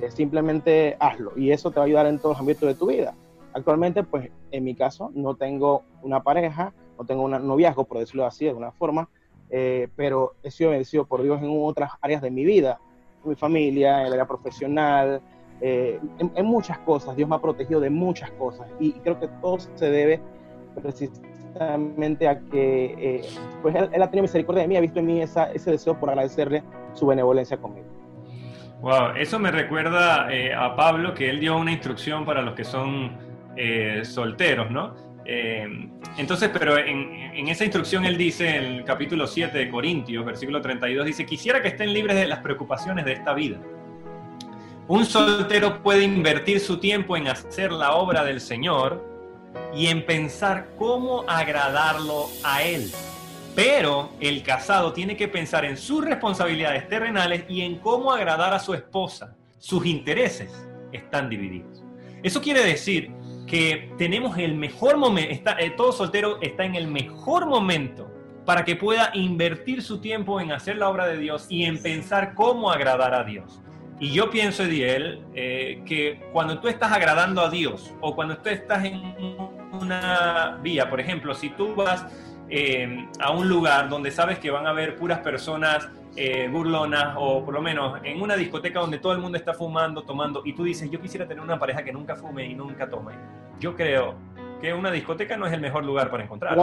eh, 0.02 0.12
simplemente 0.12 0.98
hazlo 1.00 1.34
y 1.36 1.52
eso 1.52 1.72
te 1.72 1.78
va 1.80 1.84
a 1.84 1.86
ayudar 1.86 2.06
en 2.08 2.18
todos 2.18 2.34
los 2.34 2.40
ámbitos 2.40 2.68
de 2.68 2.76
tu 2.76 2.88
vida. 2.88 3.16
Actualmente, 3.54 4.04
pues 4.04 4.30
en 4.52 4.64
mi 4.64 4.76
caso, 4.76 5.12
no 5.14 5.36
tengo 5.36 5.84
una 6.02 6.24
pareja, 6.24 6.74
no 6.98 7.06
tengo 7.06 7.24
un 7.24 7.32
noviazgo, 7.32 7.86
por 7.86 8.00
decirlo 8.00 8.26
así, 8.26 8.46
de 8.46 8.50
alguna 8.50 8.72
forma, 8.72 9.10
eh, 9.50 9.90
pero 9.96 10.34
he 10.42 10.50
sido 10.50 10.72
bendecido 10.72 11.06
por 11.06 11.22
Dios 11.22 11.42
en 11.42 11.50
otras 11.64 11.92
áreas 12.02 12.22
de 12.22 12.32
mi 12.32 12.44
vida, 12.44 12.80
mi 13.24 13.36
familia, 13.36 14.02
en 14.02 14.08
el 14.08 14.14
área 14.14 14.28
profesional, 14.28 15.22
eh, 15.62 16.00
en, 16.20 16.46
muchas 16.46 16.78
cosas. 16.80 17.16
Dios 17.16 17.30
me 17.30 17.36
ha 17.36 17.40
protegido 17.42 17.80
de 17.80 17.90
muchas 17.90 18.32
cosas 18.32 18.68
y, 18.80 18.94
creo 18.94 19.20
que 19.20 19.28
todo 19.42 19.58
se 19.60 19.90
debe 19.90 20.22
precisamente 20.82 22.28
a 22.28 22.40
que 22.40 23.22
pues 23.62 23.76
él, 23.76 24.02
ha 24.02 24.10
tenido 24.10 24.24
misericordia 24.24 24.64
de 24.64 24.68
mí, 24.68 24.76
ha 24.76 24.82
visto 24.82 25.00
en 25.00 25.06
mí 25.06 25.22
ese 25.22 25.72
deseo 25.72 26.00
por 26.00 26.10
agradecerle 26.10 26.64
su 26.94 27.06
benevolencia 27.06 27.58
conmigo. 27.58 27.94
Wow, 28.84 29.16
eso 29.16 29.40
me 29.40 29.50
recuerda 29.50 30.28
eh, 30.30 30.54
a 30.54 30.76
Pablo 30.76 31.14
que 31.14 31.30
él 31.30 31.40
dio 31.40 31.56
una 31.56 31.72
instrucción 31.72 32.26
para 32.26 32.42
los 32.42 32.54
que 32.54 32.66
son 32.66 33.18
eh, 33.56 34.02
solteros, 34.04 34.70
¿no? 34.72 34.94
Eh, 35.24 35.90
entonces, 36.18 36.50
pero 36.52 36.78
en, 36.78 37.48
esa 37.48 37.64
instrucción 37.64 38.04
él 38.04 38.18
dice 38.18 38.58
en 38.58 38.64
el 38.66 38.84
capítulo 38.84 39.26
7 39.26 39.58
de 39.58 39.70
Corintios, 39.70 40.26
versículo 40.26 40.60
32, 40.60 41.06
dice, 41.06 41.26
quisiera 41.26 41.62
que 41.62 41.70
estén 41.70 41.94
libres 41.94 42.18
de 42.18 42.28
las 42.28 42.40
preocupaciones 42.40 43.06
de 43.06 43.14
esta 43.14 43.34
vida. 43.34 43.58
Un 44.90 45.06
soltero 45.06 45.82
puede 45.82 46.04
invertir 46.04 46.60
su 46.60 46.78
tiempo 46.78 47.16
en 47.16 47.30
hacer 47.30 47.72
la 47.72 47.94
obra 47.94 48.26
del 48.26 48.42
Señor 48.42 49.02
y 49.74 49.88
en 49.88 50.06
pensar 50.06 50.72
cómo 50.78 51.24
agradarlo 51.26 52.28
a 52.44 52.64
Él. 52.64 52.92
Pero 53.56 54.10
el 54.20 54.44
casado 54.44 54.92
tiene 54.92 55.16
que 55.16 55.30
pensar 55.30 55.64
en 55.64 55.78
sus 55.78 56.04
responsabilidades 56.04 56.90
terrenales 56.90 57.46
y 57.48 57.62
en 57.62 57.80
cómo 57.80 58.12
agradar 58.12 58.54
a 58.54 58.60
su 58.60 58.74
esposa. 58.74 59.38
Sus 59.58 59.86
intereses 59.86 60.52
están 60.92 61.30
divididos. 61.30 61.82
Eso 62.22 62.42
quiere 62.42 62.62
decir 62.62 63.10
que 63.48 63.90
tenemos 63.98 64.38
el 64.38 64.54
mejor 64.54 64.98
momento, 64.98 65.52
eh, 65.60 65.70
todo 65.78 65.94
soltero 65.94 66.42
está 66.42 66.66
en 66.66 66.76
el 66.76 66.88
mejor 66.88 67.46
momento 67.46 68.12
para 68.46 68.66
que 68.66 68.76
pueda 68.76 69.12
invertir 69.14 69.82
su 69.82 70.02
tiempo 70.02 70.42
en 70.42 70.52
hacer 70.52 70.76
la 70.76 70.90
obra 70.90 71.08
de 71.08 71.18
Dios 71.18 71.46
y 71.48 71.64
en 71.64 71.82
pensar 71.82 72.34
cómo 72.34 72.70
agradar 72.70 73.14
a 73.14 73.24
Dios. 73.24 73.62
Y 74.00 74.12
yo 74.12 74.30
pienso, 74.30 74.64
Ediel, 74.64 75.22
eh, 75.34 75.82
que 75.86 76.20
cuando 76.32 76.60
tú 76.60 76.68
estás 76.68 76.92
agradando 76.92 77.42
a 77.42 77.50
Dios 77.50 77.94
o 78.02 78.16
cuando 78.16 78.38
tú 78.38 78.50
estás 78.50 78.84
en 78.86 79.02
una 79.72 80.60
vía, 80.62 80.90
por 80.90 81.00
ejemplo, 81.00 81.34
si 81.34 81.50
tú 81.50 81.76
vas 81.76 82.06
eh, 82.50 83.08
a 83.20 83.32
un 83.32 83.48
lugar 83.48 83.90
donde 83.90 84.12
sabes 84.12 84.40
que 84.40 84.52
van 84.52 84.68
a 84.68 84.72
haber 84.72 84.96
puras 84.96 85.20
personas 85.20 85.88
eh, 86.16 86.48
burlonas 86.52 87.16
o 87.18 87.44
por 87.44 87.54
lo 87.54 87.62
menos 87.62 88.00
en 88.04 88.22
una 88.22 88.36
discoteca 88.36 88.80
donde 88.80 89.00
todo 89.00 89.14
el 89.14 89.20
mundo 89.20 89.38
está 89.38 89.54
fumando, 89.54 90.04
tomando 90.04 90.44
y 90.46 90.54
tú 90.54 90.64
dices, 90.64 90.90
yo 90.92 91.02
quisiera 91.02 91.28
tener 91.28 91.44
una 91.44 91.58
pareja 91.58 91.84
que 91.84 91.92
nunca 91.92 92.16
fume 92.16 92.46
y 92.46 92.54
nunca 92.54 92.88
tome. 92.90 93.14
Yo 93.60 93.76
creo 93.76 94.16
que 94.62 94.74
una 94.74 94.92
discoteca 94.92 95.38
no 95.38 95.48
es 95.48 95.54
el 95.54 95.62
mejor 95.62 95.84
lugar 95.84 96.12
para 96.12 96.24
encontrar. 96.24 96.56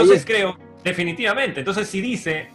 Entonces 0.00 0.24
creo, 0.24 0.56
definitivamente, 0.82 1.60
entonces 1.60 1.88
si 1.88 2.00
dice 2.00 2.50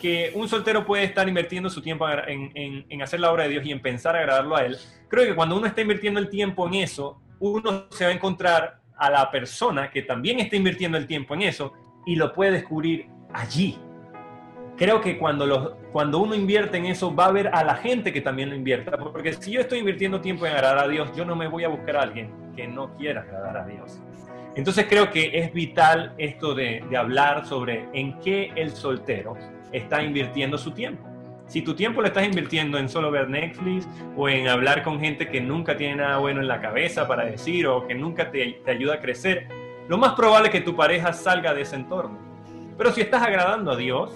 que 0.00 0.32
un 0.34 0.48
soltero 0.48 0.84
puede 0.84 1.04
estar 1.04 1.28
invirtiendo 1.28 1.70
su 1.70 1.82
tiempo 1.82 2.08
en, 2.08 2.84
en, 2.88 3.02
hacer 3.02 3.20
la 3.20 3.32
obra 3.32 3.44
de 3.44 3.50
Dios 3.50 3.66
y 3.66 3.72
en 3.72 3.80
pensar 3.80 4.16
agradarlo 4.16 4.56
a 4.56 4.64
Él, 4.64 4.76
creo 5.08 5.24
que 5.24 5.34
cuando 5.34 5.56
uno 5.56 5.66
está 5.66 5.80
invirtiendo 5.80 6.20
el 6.20 6.28
tiempo 6.28 6.66
en 6.66 6.74
eso, 6.74 7.20
uno 7.40 7.86
se 7.90 8.04
va 8.04 8.10
a 8.10 8.14
encontrar 8.14 8.80
a 8.96 9.10
la 9.10 9.30
persona 9.30 9.90
que 9.90 10.02
también 10.02 10.40
está 10.40 10.56
invirtiendo 10.56 10.96
el 10.96 11.06
tiempo 11.06 11.34
en 11.34 11.42
eso 11.42 11.72
y 12.06 12.16
lo 12.16 12.32
puede 12.32 12.52
descubrir 12.52 13.08
allí. 13.32 13.78
Creo 14.76 15.00
que 15.00 15.18
cuando, 15.18 15.46
los, 15.46 15.72
cuando 15.90 16.18
uno 16.18 16.34
invierte 16.34 16.76
en 16.76 16.86
eso, 16.86 17.14
va 17.14 17.26
a 17.26 17.32
ver 17.32 17.48
a 17.48 17.64
la 17.64 17.76
gente 17.76 18.12
que 18.12 18.20
también 18.20 18.50
lo 18.50 18.54
invierta. 18.54 18.96
Porque 18.98 19.32
si 19.32 19.50
yo 19.50 19.60
estoy 19.60 19.78
invirtiendo 19.78 20.20
tiempo 20.20 20.46
en 20.46 20.52
agradar 20.52 20.84
a 20.84 20.88
Dios, 20.88 21.10
yo 21.16 21.24
no 21.24 21.34
me 21.34 21.48
voy 21.48 21.64
a 21.64 21.68
buscar 21.68 21.96
a 21.96 22.02
alguien 22.02 22.30
que 22.54 22.68
no 22.68 22.94
quiera 22.96 23.22
agradar 23.22 23.56
a 23.56 23.66
Dios. 23.66 24.00
Entonces 24.54 24.86
creo 24.88 25.10
que 25.10 25.38
es 25.38 25.52
vital 25.52 26.14
esto 26.18 26.54
de, 26.54 26.82
de 26.88 26.96
hablar 26.96 27.46
sobre 27.46 27.88
en 27.92 28.18
qué 28.20 28.52
el 28.56 28.70
soltero 28.70 29.36
está 29.72 30.02
invirtiendo 30.02 30.58
su 30.58 30.70
tiempo. 30.72 31.06
Si 31.46 31.62
tu 31.62 31.74
tiempo 31.74 32.00
lo 32.00 32.08
estás 32.08 32.26
invirtiendo 32.26 32.76
en 32.76 32.88
solo 32.88 33.10
ver 33.10 33.28
Netflix 33.28 33.86
o 34.16 34.28
en 34.28 34.48
hablar 34.48 34.82
con 34.82 34.98
gente 34.98 35.28
que 35.28 35.40
nunca 35.40 35.76
tiene 35.76 35.96
nada 35.96 36.18
bueno 36.18 36.40
en 36.40 36.48
la 36.48 36.60
cabeza 36.60 37.06
para 37.06 37.24
decir 37.24 37.66
o 37.68 37.86
que 37.86 37.94
nunca 37.94 38.30
te, 38.30 38.60
te 38.64 38.70
ayuda 38.72 38.94
a 38.94 39.00
crecer, 39.00 39.46
lo 39.88 39.96
más 39.96 40.14
probable 40.14 40.48
es 40.48 40.52
que 40.52 40.60
tu 40.60 40.74
pareja 40.74 41.12
salga 41.12 41.54
de 41.54 41.62
ese 41.62 41.76
entorno. 41.76 42.18
Pero 42.76 42.92
si 42.92 43.00
estás 43.00 43.22
agradando 43.22 43.70
a 43.70 43.76
Dios, 43.76 44.10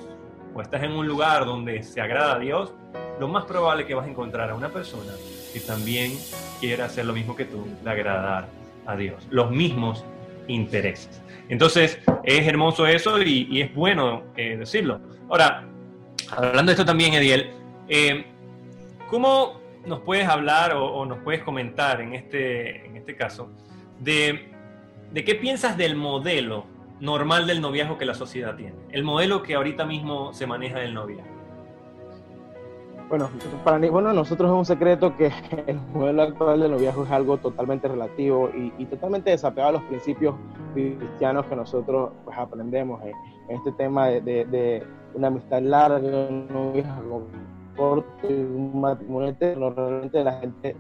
o 0.55 0.61
estás 0.61 0.83
en 0.83 0.93
un 0.93 1.07
lugar 1.07 1.47
donde 1.47 1.83
se 1.83 2.01
agrada 2.01 2.35
a 2.35 2.39
Dios, 2.39 2.75
lo 3.21 3.29
más 3.29 3.45
probable 3.45 3.83
es 3.83 3.89
que 3.89 3.95
vas 3.95 4.07
a 4.07 4.11
encontrar 4.11 4.51
a 4.51 4.55
una 4.55 4.69
persona 4.69 5.13
que 5.53 5.61
también 5.61 6.13
quiera 6.59 6.87
hacer 6.87 7.07
lo 7.07 7.13
mismo 7.13 7.37
que 7.37 7.45
tú, 7.45 7.67
de 7.83 7.91
agradar 7.91 8.49
a 8.87 8.97
Dios. 8.97 9.27
Los 9.31 9.51
mismos 9.51 10.05
intereses. 10.49 11.23
Entonces, 11.49 11.99
es 12.25 12.47
hermoso 12.47 12.87
eso 12.87 13.21
y, 13.21 13.61
es 13.61 13.75
bueno 13.75 14.23
eh, 14.37 14.57
decirlo. 14.57 15.01
Ahora, 15.29 15.69
hablando 16.31 16.71
de 16.71 16.75
esto 16.75 16.85
también, 16.85 17.15
Ediel, 17.15 17.51
eh, 17.89 18.25
¿cómo 19.09 19.61
nos 19.87 20.01
puedes 20.01 20.29
hablar 20.29 20.73
o, 20.75 20.85
o, 20.85 21.07
nos 21.07 21.19
puedes 21.19 21.43
comentar 21.43 22.01
en 22.01 22.15
este, 22.15 22.87
en 22.87 22.97
este 22.97 23.17
caso 23.17 23.51
de 23.99 24.51
¿de 25.11 25.25
qué 25.25 25.35
piensas 25.35 25.77
del 25.77 25.97
modelo 25.97 26.67
normal 27.01 27.47
del 27.47 27.61
noviazgo 27.61 27.99
que 27.99 28.05
la 28.05 28.15
sociedad 28.15 28.57
tiene? 28.57 28.77
El 28.91 29.05
modelo 29.05 29.43
que 29.43 29.55
ahorita 29.55 29.85
mismo 29.85 30.33
se 30.33 30.47
maneja 30.47 30.79
del 30.79 30.95
noviazgo. 30.95 31.40
Bueno, 33.11 33.29
para 33.65 33.81
nosotros 33.81 34.49
es 34.49 34.57
un 34.57 34.65
secreto 34.65 35.17
que 35.17 35.33
el 35.67 35.81
modelo 35.93 36.23
actual 36.23 36.61
del 36.61 36.71
noviazgo 36.71 37.03
es 37.03 37.11
algo 37.11 37.39
totalmente 37.39 37.89
relativo 37.89 38.51
y, 38.55 38.85
totalmente 38.87 39.31
desapegado 39.31 39.71
a 39.71 39.81
los 39.81 39.83
principios 39.89 40.37
cristianos 40.73 41.45
que 41.47 41.57
nosotros 41.57 42.13
pues, 42.25 42.39
aprendemos 42.39 43.03
en, 43.03 43.13
este 43.49 43.73
tema 43.73 44.07
de, 44.07 44.87
una 45.15 45.27
amistad 45.27 45.61
larga, 45.61 45.99
un 45.99 46.47
noviazgo 46.47 47.27
corto, 47.77 48.29
un 48.29 48.81
matrimonio 48.81 49.31
eterno. 49.31 49.71
Realmente 49.71 50.23
la 50.23 50.35
gente 50.35 50.77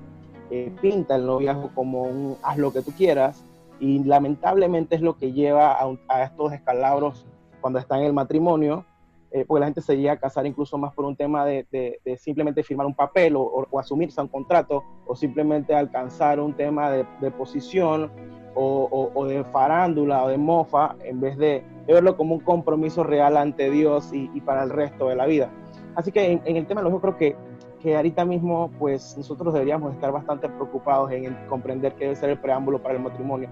eh, 0.50 0.72
pinta 0.80 1.16
el 1.16 1.26
noviazgo 1.26 1.70
como 1.74 2.02
un 2.02 2.36
haz 2.44 2.58
lo 2.58 2.72
que 2.72 2.82
tú 2.82 2.92
quieras 2.92 3.44
y 3.80 4.04
lamentablemente 4.04 4.94
es 4.94 5.02
lo 5.02 5.16
que 5.16 5.32
lleva 5.32 5.76
a, 6.08 6.22
estos 6.22 6.52
escalabros 6.52 7.26
cuando 7.60 7.80
está 7.80 7.98
en 7.98 8.04
el 8.04 8.12
matrimonio, 8.12 8.84
eh, 9.32 9.44
porque 9.46 9.60
la 9.60 9.66
gente 9.66 9.80
se 9.80 9.96
llega 9.96 10.12
a 10.12 10.16
casar 10.16 10.44
incluso 10.44 10.76
más 10.76 10.92
por 10.92 11.04
un 11.04 11.14
tema 11.14 11.44
de, 11.44 11.64
de, 11.70 12.16
simplemente 12.16 12.64
firmar 12.64 12.86
un 12.86 12.94
papel 12.94 13.36
o, 13.36 13.42
o, 13.42 13.78
asumirse 13.78 14.20
a 14.20 14.24
un 14.24 14.28
contrato 14.28 14.82
o 15.06 15.14
simplemente 15.14 15.72
alcanzar 15.72 16.40
un 16.40 16.52
tema 16.54 16.90
de, 16.90 17.06
de 17.20 17.30
posición 17.30 18.10
o, 18.54 19.10
o, 19.14 19.26
de 19.26 19.44
farándula 19.44 20.24
o 20.24 20.28
de 20.28 20.36
mofa 20.36 20.96
en 21.04 21.20
vez 21.20 21.36
de, 21.38 21.62
verlo 21.86 22.16
como 22.16 22.34
un 22.34 22.40
compromiso 22.40 23.02
real 23.02 23.36
ante 23.36 23.70
Dios 23.70 24.12
y, 24.12 24.30
y 24.34 24.40
para 24.40 24.62
el 24.62 24.70
resto 24.70 25.08
de 25.08 25.16
la 25.16 25.26
vida. 25.26 25.50
Así 25.94 26.12
que 26.12 26.32
en, 26.32 26.42
en 26.44 26.56
el 26.56 26.66
tema 26.66 26.82
de 26.82 26.90
los 26.90 27.00
creo 27.00 27.16
que, 27.16 27.36
que 27.80 27.96
ahorita 27.96 28.24
mismo 28.24 28.70
pues 28.78 29.16
nosotros 29.16 29.54
deberíamos 29.54 29.94
estar 29.94 30.12
bastante 30.12 30.48
preocupados 30.48 31.10
en 31.12 31.36
comprender 31.48 31.94
que 31.94 32.04
debe 32.04 32.16
ser 32.16 32.30
el 32.30 32.38
preámbulo 32.38 32.82
para 32.82 32.94
el 32.94 33.00
matrimonio 33.00 33.48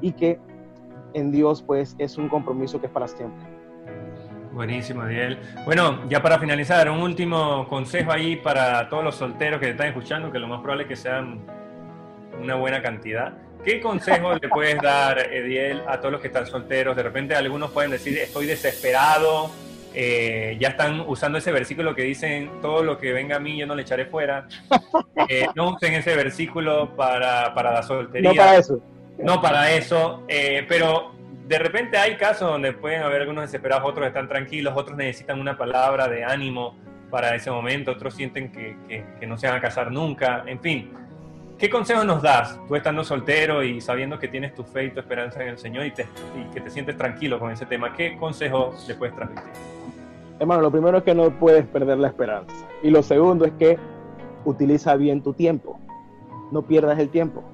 y 0.00 0.12
que 0.12 0.38
en 1.14 1.30
Dios 1.30 1.62
pues 1.62 1.94
es 1.98 2.18
un 2.18 2.28
compromiso 2.28 2.80
que 2.80 2.86
es 2.86 2.92
para 2.92 3.08
siempre. 3.08 3.53
Buenísimo, 4.54 5.04
Diel. 5.04 5.36
Bueno, 5.64 6.08
ya 6.08 6.22
para 6.22 6.38
finalizar, 6.38 6.88
un 6.88 7.00
último 7.00 7.66
consejo 7.68 8.12
ahí 8.12 8.36
para 8.36 8.88
todos 8.88 9.02
los 9.02 9.16
solteros 9.16 9.58
que 9.58 9.70
están 9.70 9.88
escuchando, 9.88 10.30
que 10.30 10.38
lo 10.38 10.46
más 10.46 10.60
probable 10.60 10.84
es 10.84 10.88
que 10.90 10.96
sean 10.96 11.40
una 12.40 12.54
buena 12.54 12.80
cantidad. 12.80 13.32
¿Qué 13.64 13.80
consejo 13.80 14.34
le 14.34 14.48
puedes 14.48 14.80
dar, 14.80 15.18
Ediel, 15.18 15.82
a 15.88 15.98
todos 15.98 16.12
los 16.12 16.20
que 16.20 16.28
están 16.28 16.46
solteros? 16.46 16.94
De 16.94 17.02
repente 17.02 17.34
algunos 17.34 17.72
pueden 17.72 17.90
decir, 17.90 18.16
estoy 18.16 18.46
desesperado, 18.46 19.50
eh, 19.92 20.56
ya 20.60 20.68
están 20.68 21.00
usando 21.00 21.38
ese 21.38 21.50
versículo 21.50 21.92
que 21.96 22.02
dicen, 22.02 22.60
todo 22.62 22.84
lo 22.84 22.96
que 22.96 23.12
venga 23.12 23.36
a 23.36 23.40
mí 23.40 23.58
yo 23.58 23.66
no 23.66 23.74
le 23.74 23.82
echaré 23.82 24.06
fuera. 24.06 24.46
Eh, 25.28 25.46
no 25.54 25.70
usen 25.70 25.94
ese 25.94 26.14
versículo 26.14 26.94
para, 26.96 27.54
para, 27.54 27.72
la 27.72 27.82
soltería. 27.82 28.30
No 28.30 28.36
para 28.36 28.56
eso. 28.56 28.82
No 29.16 29.40
para 29.40 29.72
eso, 29.72 30.22
eh, 30.28 30.66
pero 30.68 31.13
de 31.46 31.58
repente 31.58 31.98
hay 31.98 32.16
casos 32.16 32.48
donde 32.48 32.72
pueden 32.72 33.02
haber 33.02 33.22
algunos 33.22 33.44
desesperados, 33.44 33.84
otros 33.88 34.06
están 34.06 34.28
tranquilos, 34.28 34.74
otros 34.76 34.96
necesitan 34.96 35.40
una 35.40 35.56
palabra 35.56 36.08
de 36.08 36.24
ánimo 36.24 36.74
para 37.10 37.34
ese 37.34 37.50
momento, 37.50 37.92
otros 37.92 38.14
sienten 38.14 38.50
que, 38.50 38.76
que, 38.88 39.26
no 39.26 39.36
se 39.36 39.46
van 39.46 39.56
a 39.56 39.60
casar 39.60 39.92
nunca, 39.92 40.42
en 40.46 40.60
fin. 40.60 40.90
¿Qué 41.58 41.70
consejo 41.70 42.02
nos 42.02 42.22
das, 42.22 42.58
tú 42.66 42.74
estando 42.74 43.04
soltero 43.04 43.62
y 43.62 43.80
sabiendo 43.80 44.18
que 44.18 44.26
tienes 44.26 44.54
tu 44.54 44.64
fe 44.64 44.86
y 44.86 44.90
tu 44.90 45.00
esperanza 45.00 45.42
en 45.42 45.50
el 45.50 45.58
Señor 45.58 45.86
y, 45.86 45.88
y 45.90 46.50
que 46.52 46.60
te 46.60 46.70
sientes 46.70 46.96
tranquilo 46.96 47.38
con 47.38 47.50
ese 47.52 47.66
tema? 47.66 47.94
¿Qué 47.94 48.16
consejo 48.16 48.74
le 48.88 48.94
puedes 48.94 49.14
transmitir? 49.14 49.52
Hermano, 50.40 50.62
lo 50.62 50.70
primero 50.72 50.98
es 50.98 51.04
que 51.04 51.14
no 51.14 51.30
puedes 51.30 51.64
perder 51.66 51.98
la 51.98 52.08
esperanza. 52.08 52.66
Y 52.82 52.90
lo 52.90 53.02
segundo 53.02 53.44
es 53.44 53.52
que 53.52 53.78
utiliza 54.44 54.96
bien 54.96 55.22
tu 55.22 55.32
tiempo. 55.32 55.78
No 56.50 56.62
pierdas 56.62 56.98
el 56.98 57.10
tiempo 57.10 57.53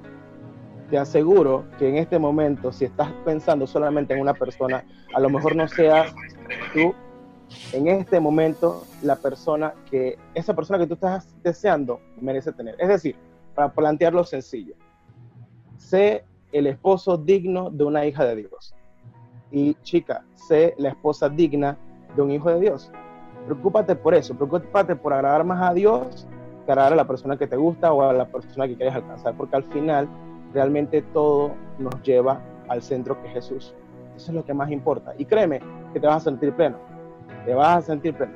te 0.91 0.97
aseguro 0.97 1.63
que 1.79 1.87
en 1.87 1.95
este 1.95 2.19
momento, 2.19 2.73
si 2.73 2.83
estás 2.83 3.11
pensando 3.23 3.65
solamente 3.65 4.13
en 4.13 4.19
una 4.19 4.33
persona, 4.33 4.83
a 5.15 5.19
lo 5.21 5.29
mejor 5.29 5.55
no 5.55 5.65
seas 5.69 6.13
tú 6.73 6.93
en 7.71 7.87
este 7.87 8.19
momento 8.19 8.83
la 9.01 9.15
persona 9.15 9.73
que, 9.89 10.19
esa 10.33 10.53
persona 10.53 10.79
que 10.79 10.87
tú 10.87 10.95
estás 10.95 11.33
deseando 11.43 12.01
merece 12.19 12.51
tener. 12.51 12.75
Es 12.77 12.89
decir, 12.89 13.15
para 13.55 13.71
plantearlo 13.71 14.25
sencillo, 14.25 14.75
sé 15.77 16.25
el 16.51 16.67
esposo 16.67 17.17
digno 17.17 17.69
de 17.69 17.85
una 17.85 18.05
hija 18.05 18.25
de 18.25 18.35
Dios. 18.35 18.75
Y 19.49 19.75
chica, 19.83 20.25
sé 20.35 20.75
la 20.77 20.89
esposa 20.89 21.29
digna 21.29 21.77
de 22.17 22.21
un 22.21 22.31
hijo 22.31 22.49
de 22.49 22.59
Dios. 22.59 22.91
Preocúpate 23.45 23.95
por 23.95 24.13
eso, 24.13 24.35
preocúpate 24.35 24.97
por 24.97 25.13
agradar 25.13 25.45
más 25.45 25.61
a 25.69 25.73
Dios 25.73 26.27
que 26.65 26.71
agradar 26.73 26.93
a 26.93 26.97
la 26.97 27.07
persona 27.07 27.37
que 27.37 27.47
te 27.47 27.55
gusta 27.55 27.93
o 27.93 28.01
a 28.01 28.11
la 28.11 28.25
persona 28.25 28.67
que 28.67 28.75
quieres 28.75 28.93
alcanzar, 28.93 29.35
porque 29.35 29.55
al 29.55 29.63
final 29.63 30.07
realmente 30.53 31.01
todo 31.01 31.55
nos 31.79 32.01
lleva 32.03 32.41
al 32.67 32.81
centro 32.81 33.21
que 33.21 33.27
es 33.27 33.33
Jesús. 33.33 33.73
Eso 34.15 34.31
es 34.31 34.35
lo 34.35 34.45
que 34.45 34.53
más 34.53 34.71
importa. 34.71 35.13
Y 35.17 35.25
créeme 35.25 35.61
que 35.93 35.99
te 35.99 36.07
vas 36.07 36.17
a 36.17 36.29
sentir 36.29 36.53
pleno. 36.53 36.77
Te 37.45 37.53
vas 37.53 37.77
a 37.77 37.81
sentir 37.81 38.13
pleno. 38.13 38.33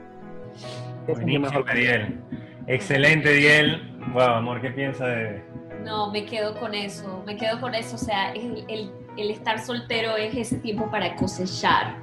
Buenísimo, 1.08 1.63
Diel. 1.73 2.19
Excelente, 2.67 3.32
Diel. 3.32 3.97
Wow, 4.13 4.36
amor, 4.36 4.62
¿qué 4.62 4.71
piensas 4.71 5.08
de...? 5.08 5.43
No, 5.84 6.10
me 6.12 6.25
quedo 6.25 6.60
con 6.60 6.73
eso, 6.73 7.21
me 7.28 7.38
quedo 7.38 7.62
con 7.62 7.75
eso. 7.75 7.95
O 7.95 7.99
sea, 7.99 8.32
el, 8.32 8.65
el, 8.67 8.91
el 9.17 9.30
estar 9.30 9.60
soltero 9.60 10.17
es 10.17 10.36
ese 10.36 10.58
tiempo 10.58 10.89
para 10.89 11.15
cosechar 11.15 11.97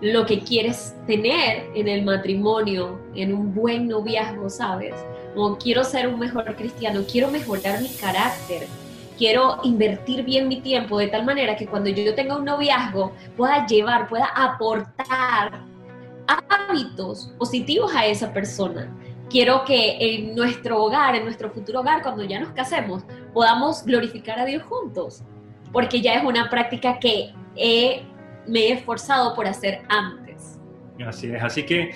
lo 0.00 0.26
que 0.26 0.40
quieres 0.40 0.96
tener 1.06 1.70
en 1.76 1.86
el 1.86 2.04
matrimonio, 2.04 2.98
en 3.14 3.32
un 3.32 3.54
buen 3.54 3.86
noviazgo, 3.86 4.50
¿sabes? 4.50 4.94
O 5.36 5.56
quiero 5.56 5.84
ser 5.84 6.08
un 6.08 6.18
mejor 6.18 6.44
cristiano, 6.56 7.02
quiero 7.10 7.30
mejorar 7.30 7.80
mi 7.80 7.88
carácter, 7.88 8.66
quiero 9.22 9.60
invertir 9.62 10.24
bien 10.24 10.48
mi 10.48 10.60
tiempo 10.60 10.98
de 10.98 11.06
tal 11.06 11.24
manera 11.24 11.54
que 11.54 11.64
cuando 11.64 11.88
yo 11.88 12.12
tenga 12.12 12.36
un 12.36 12.44
noviazgo 12.44 13.12
pueda 13.36 13.64
llevar, 13.68 14.08
pueda 14.08 14.26
aportar 14.34 15.62
hábitos 16.26 17.32
positivos 17.38 17.94
a 17.94 18.04
esa 18.04 18.32
persona. 18.32 18.92
Quiero 19.30 19.64
que 19.64 19.96
en 20.00 20.34
nuestro 20.34 20.82
hogar, 20.82 21.14
en 21.14 21.22
nuestro 21.22 21.52
futuro 21.52 21.82
hogar, 21.82 22.02
cuando 22.02 22.24
ya 22.24 22.40
nos 22.40 22.48
casemos, 22.50 23.04
podamos 23.32 23.84
glorificar 23.84 24.40
a 24.40 24.44
Dios 24.44 24.64
juntos, 24.64 25.22
porque 25.72 26.00
ya 26.00 26.14
es 26.14 26.24
una 26.24 26.50
práctica 26.50 26.98
que 26.98 27.30
me 28.48 28.58
he 28.58 28.72
esforzado 28.72 29.36
por 29.36 29.46
hacer 29.46 29.82
antes. 29.88 30.58
Así 31.06 31.32
es, 31.32 31.40
así 31.40 31.62
que 31.64 31.94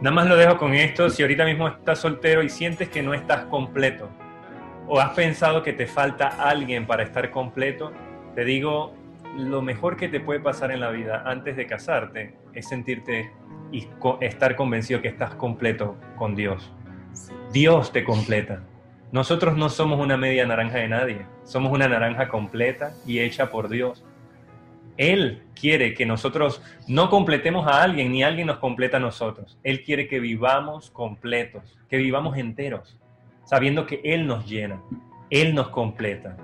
nada 0.00 0.14
más 0.14 0.28
lo 0.28 0.36
dejo 0.36 0.56
con 0.56 0.74
esto, 0.74 1.10
si 1.10 1.22
ahorita 1.22 1.44
mismo 1.44 1.66
estás 1.66 1.98
soltero 1.98 2.40
y 2.44 2.48
sientes 2.48 2.88
que 2.88 3.02
no 3.02 3.14
estás 3.14 3.46
completo, 3.46 4.08
o 4.88 4.98
has 5.00 5.10
pensado 5.10 5.62
que 5.62 5.74
te 5.74 5.86
falta 5.86 6.28
alguien 6.28 6.86
para 6.86 7.02
estar 7.02 7.30
completo, 7.30 7.92
te 8.34 8.44
digo, 8.44 8.94
lo 9.36 9.60
mejor 9.60 9.96
que 9.96 10.08
te 10.08 10.18
puede 10.18 10.40
pasar 10.40 10.72
en 10.72 10.80
la 10.80 10.90
vida 10.90 11.22
antes 11.26 11.56
de 11.56 11.66
casarte 11.66 12.34
es 12.54 12.68
sentirte 12.68 13.30
y 13.70 13.86
estar 14.20 14.56
convencido 14.56 15.02
que 15.02 15.08
estás 15.08 15.34
completo 15.34 15.96
con 16.16 16.34
Dios. 16.34 16.72
Dios 17.52 17.92
te 17.92 18.02
completa. 18.02 18.62
Nosotros 19.12 19.56
no 19.56 19.68
somos 19.68 20.00
una 20.00 20.16
media 20.16 20.46
naranja 20.46 20.78
de 20.78 20.88
nadie, 20.88 21.26
somos 21.44 21.70
una 21.72 21.88
naranja 21.88 22.28
completa 22.28 22.94
y 23.06 23.20
hecha 23.20 23.50
por 23.50 23.68
Dios. 23.68 24.04
Él 24.96 25.42
quiere 25.54 25.94
que 25.94 26.06
nosotros 26.06 26.62
no 26.88 27.08
completemos 27.10 27.66
a 27.66 27.82
alguien, 27.82 28.10
ni 28.10 28.22
alguien 28.22 28.46
nos 28.46 28.58
completa 28.58 28.96
a 28.96 29.00
nosotros. 29.00 29.58
Él 29.62 29.82
quiere 29.82 30.08
que 30.08 30.18
vivamos 30.18 30.90
completos, 30.90 31.78
que 31.88 31.98
vivamos 31.98 32.36
enteros 32.36 32.98
sabiendo 33.48 33.86
que 33.86 34.02
Él 34.04 34.26
nos 34.26 34.46
llena, 34.46 34.82
Él 35.30 35.54
nos 35.54 35.70
completa. 35.70 36.36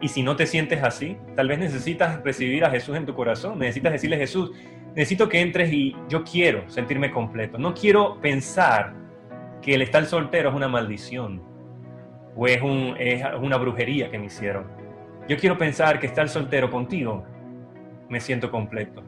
Y 0.00 0.08
si 0.08 0.24
no 0.24 0.34
te 0.34 0.46
sientes 0.46 0.82
así, 0.82 1.16
tal 1.36 1.46
vez 1.46 1.60
necesitas 1.60 2.20
recibir 2.24 2.64
a 2.64 2.70
Jesús 2.70 2.96
en 2.96 3.06
tu 3.06 3.14
corazón, 3.14 3.60
necesitas 3.60 3.92
decirle 3.92 4.16
Jesús, 4.16 4.50
necesito 4.96 5.28
que 5.28 5.40
entres 5.40 5.72
y 5.72 5.94
yo 6.08 6.24
quiero 6.24 6.68
sentirme 6.68 7.12
completo. 7.12 7.58
No 7.58 7.74
quiero 7.74 8.20
pensar 8.20 8.92
que 9.62 9.74
el 9.74 9.82
estar 9.82 10.04
soltero 10.04 10.48
es 10.48 10.56
una 10.56 10.66
maldición 10.66 11.40
o 12.34 12.48
es, 12.48 12.60
es 12.98 13.22
una 13.40 13.56
brujería 13.56 14.10
que 14.10 14.18
me 14.18 14.26
hicieron. 14.26 14.66
Yo 15.28 15.36
quiero 15.36 15.56
pensar 15.56 16.00
que 16.00 16.08
estar 16.08 16.28
soltero 16.28 16.72
contigo 16.72 17.24
me 18.08 18.18
siento 18.18 18.50
completo. 18.50 19.04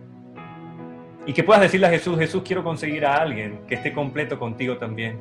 Y 1.26 1.33
que 1.33 1.42
puedas 1.42 1.62
decirle 1.62 1.88
a 1.88 1.90
Jesús, 1.90 2.16
Jesús, 2.16 2.42
quiero 2.44 2.62
conseguir 2.62 3.04
a 3.04 3.16
alguien 3.16 3.62
que 3.66 3.74
esté 3.74 3.92
completo 3.92 4.38
contigo 4.38 4.78
también 4.78 5.18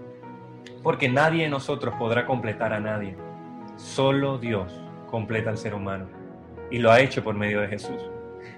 porque 0.83 1.09
nadie 1.09 1.43
de 1.43 1.49
nosotros 1.49 1.95
podrá 1.97 2.25
completar 2.25 2.73
a 2.73 2.79
nadie. 2.79 3.15
Solo 3.75 4.37
Dios 4.37 4.81
completa 5.09 5.49
al 5.49 5.57
ser 5.57 5.73
humano 5.73 6.07
y 6.69 6.79
lo 6.79 6.91
ha 6.91 6.99
hecho 6.99 7.23
por 7.23 7.35
medio 7.35 7.61
de 7.61 7.67
Jesús. 7.67 8.01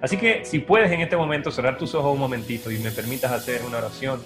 Así 0.01 0.17
que 0.17 0.45
si 0.45 0.59
puedes 0.59 0.91
en 0.91 1.01
este 1.01 1.17
momento 1.17 1.51
cerrar 1.51 1.77
tus 1.77 1.93
ojos 1.93 2.13
un 2.13 2.19
momentito 2.19 2.71
y 2.71 2.79
me 2.79 2.91
permitas 2.91 3.31
hacer 3.31 3.61
una 3.67 3.77
oración 3.77 4.21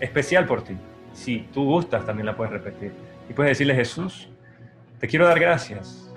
especial 0.00 0.46
por 0.46 0.62
ti, 0.62 0.76
si 1.12 1.40
tú 1.52 1.64
gustas 1.64 2.04
también 2.04 2.26
la 2.26 2.36
puedes 2.36 2.52
repetir. 2.52 2.92
Y 3.28 3.32
puedes 3.32 3.50
decirle 3.52 3.74
Jesús, 3.74 4.28
te 4.98 5.08
quiero 5.08 5.26
dar 5.26 5.38
gracias 5.38 6.12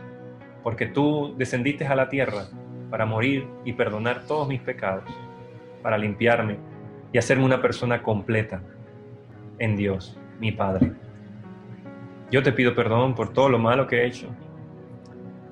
porque 0.64 0.88
tú 0.88 1.36
descendiste 1.38 1.86
a 1.86 1.96
la 1.96 2.10
tierra 2.10 2.48
para 2.90 3.06
morir 3.06 3.48
y 3.64 3.74
perdonar 3.74 4.26
todos 4.26 4.48
mis 4.48 4.62
pecados, 4.62 5.06
para 5.82 5.98
limpiarme 5.98 6.58
y 7.14 7.18
hacerme 7.18 7.46
una 7.46 7.62
persona 7.62 8.02
completa 8.04 8.62
en 9.60 9.76
Dios, 9.76 10.18
mi 10.40 10.52
Padre. 10.52 10.92
Yo 12.32 12.44
te 12.44 12.52
pido 12.52 12.76
perdón 12.76 13.16
por 13.16 13.34
todo 13.34 13.50
lo 13.50 13.60
malo 13.60 13.88
que 13.88 14.02
he 14.02 14.08
hecho 14.08 14.28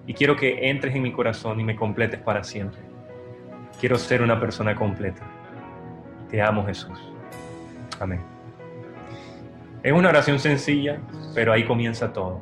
y 0.06 0.14
quiero 0.14 0.36
que 0.36 0.70
entres 0.70 0.96
en 0.96 1.04
mi 1.04 1.12
corazón 1.12 1.60
y 1.60 1.64
me 1.64 1.76
completes 1.76 2.20
para 2.22 2.44
siempre. 2.44 2.80
Quiero 3.80 3.98
ser 3.98 4.22
una 4.22 4.40
persona 4.40 4.74
completa. 4.74 5.24
Te 6.30 6.42
amo 6.42 6.66
Jesús. 6.66 6.98
Amén. 8.00 8.22
Es 9.84 9.92
una 9.92 10.10
oración 10.10 10.40
sencilla, 10.40 11.00
pero 11.36 11.52
ahí 11.52 11.66
comienza 11.66 12.14
todo. 12.14 12.42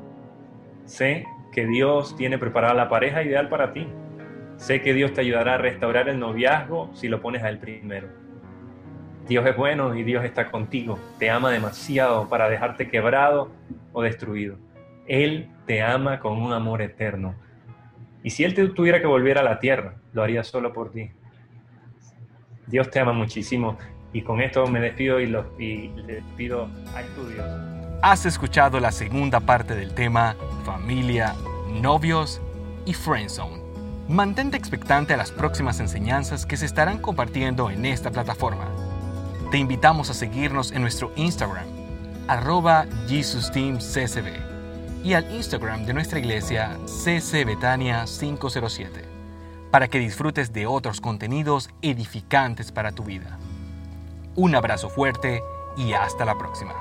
Sé 0.86 1.26
que 1.52 1.66
Dios 1.66 2.16
tiene 2.16 2.38
preparada 2.38 2.74
la 2.74 2.90
pareja 2.90 3.24
ideal 3.24 3.50
para 3.50 3.74
ti. 3.74 3.88
Sé 4.58 4.82
que 4.82 4.94
Dios 4.94 5.14
te 5.14 5.22
ayudará 5.22 5.56
a 5.56 5.58
restaurar 5.58 6.08
el 6.08 6.20
noviazgo 6.20 6.92
si 6.94 7.08
lo 7.08 7.22
pones 7.22 7.44
a 7.44 7.50
Él 7.50 7.58
primero. 7.58 8.25
Dios 9.28 9.46
es 9.46 9.58
bueno 9.58 9.96
y 9.96 10.04
Dios 10.04 10.24
está 10.24 10.52
contigo. 10.52 11.00
Te 11.18 11.30
ama 11.30 11.50
demasiado 11.52 12.30
para 12.30 12.48
dejarte 12.48 12.90
quebrado 12.90 13.52
o 13.92 14.04
destruido. 14.04 14.58
Él 15.08 15.50
te 15.66 15.82
ama 15.82 16.20
con 16.20 16.42
un 16.42 16.54
amor 16.54 16.82
eterno. 16.82 17.36
Y 18.24 18.32
si 18.32 18.44
Él 18.44 18.54
te 18.54 18.68
tuviera 18.70 19.02
que 19.02 19.08
volver 19.08 19.38
a 19.38 19.44
la 19.44 19.60
tierra, 19.60 19.96
lo 20.14 20.24
haría 20.24 20.44
solo 20.44 20.74
por 20.74 20.92
ti. 20.92 21.12
Dios 22.68 22.90
te 22.90 23.00
ama 23.00 23.14
muchísimo. 23.14 23.78
Y 24.14 24.22
con 24.22 24.42
esto 24.42 24.66
me 24.68 24.80
despido 24.80 25.20
y, 25.20 25.28
los, 25.28 25.46
y 25.60 25.90
les 26.08 26.24
pido 26.38 26.70
a 26.96 27.02
estudios. 27.02 27.46
Has 28.02 28.26
escuchado 28.26 28.80
la 28.80 28.92
segunda 28.92 29.40
parte 29.40 29.76
del 29.76 29.94
tema 29.94 30.36
familia, 30.64 31.34
novios 31.82 32.42
y 32.86 32.94
friendzone. 32.94 33.64
Mantente 34.08 34.56
expectante 34.56 35.16
a 35.16 35.18
las 35.18 35.32
próximas 35.32 35.80
enseñanzas 35.80 36.46
que 36.46 36.58
se 36.58 36.68
estarán 36.68 37.00
compartiendo 37.00 37.72
en 37.72 37.86
esta 37.86 38.12
plataforma. 38.12 38.85
Te 39.52 39.58
invitamos 39.60 40.10
a 40.10 40.16
seguirnos 40.16 40.72
en 40.72 40.82
nuestro 40.82 41.12
Instagram, 41.16 41.66
arroba 42.28 42.88
JesusTeamCCB, 43.08 45.04
y 45.04 45.14
al 45.14 45.32
Instagram 45.32 45.86
de 45.86 45.94
nuestra 45.94 46.18
iglesia 46.18 46.78
CCBetania 46.86 48.06
507, 48.06 49.06
para 49.70 49.88
que 49.88 50.00
disfrutes 50.00 50.52
de 50.52 50.66
otros 50.66 51.00
contenidos 51.00 51.70
edificantes 51.84 52.72
para 52.72 52.92
tu 52.92 53.04
vida. 53.04 53.38
Un 54.36 54.56
abrazo 54.56 54.90
fuerte 54.90 55.42
y 55.78 55.94
hasta 55.94 56.26
la 56.26 56.38
próxima. 56.38 56.74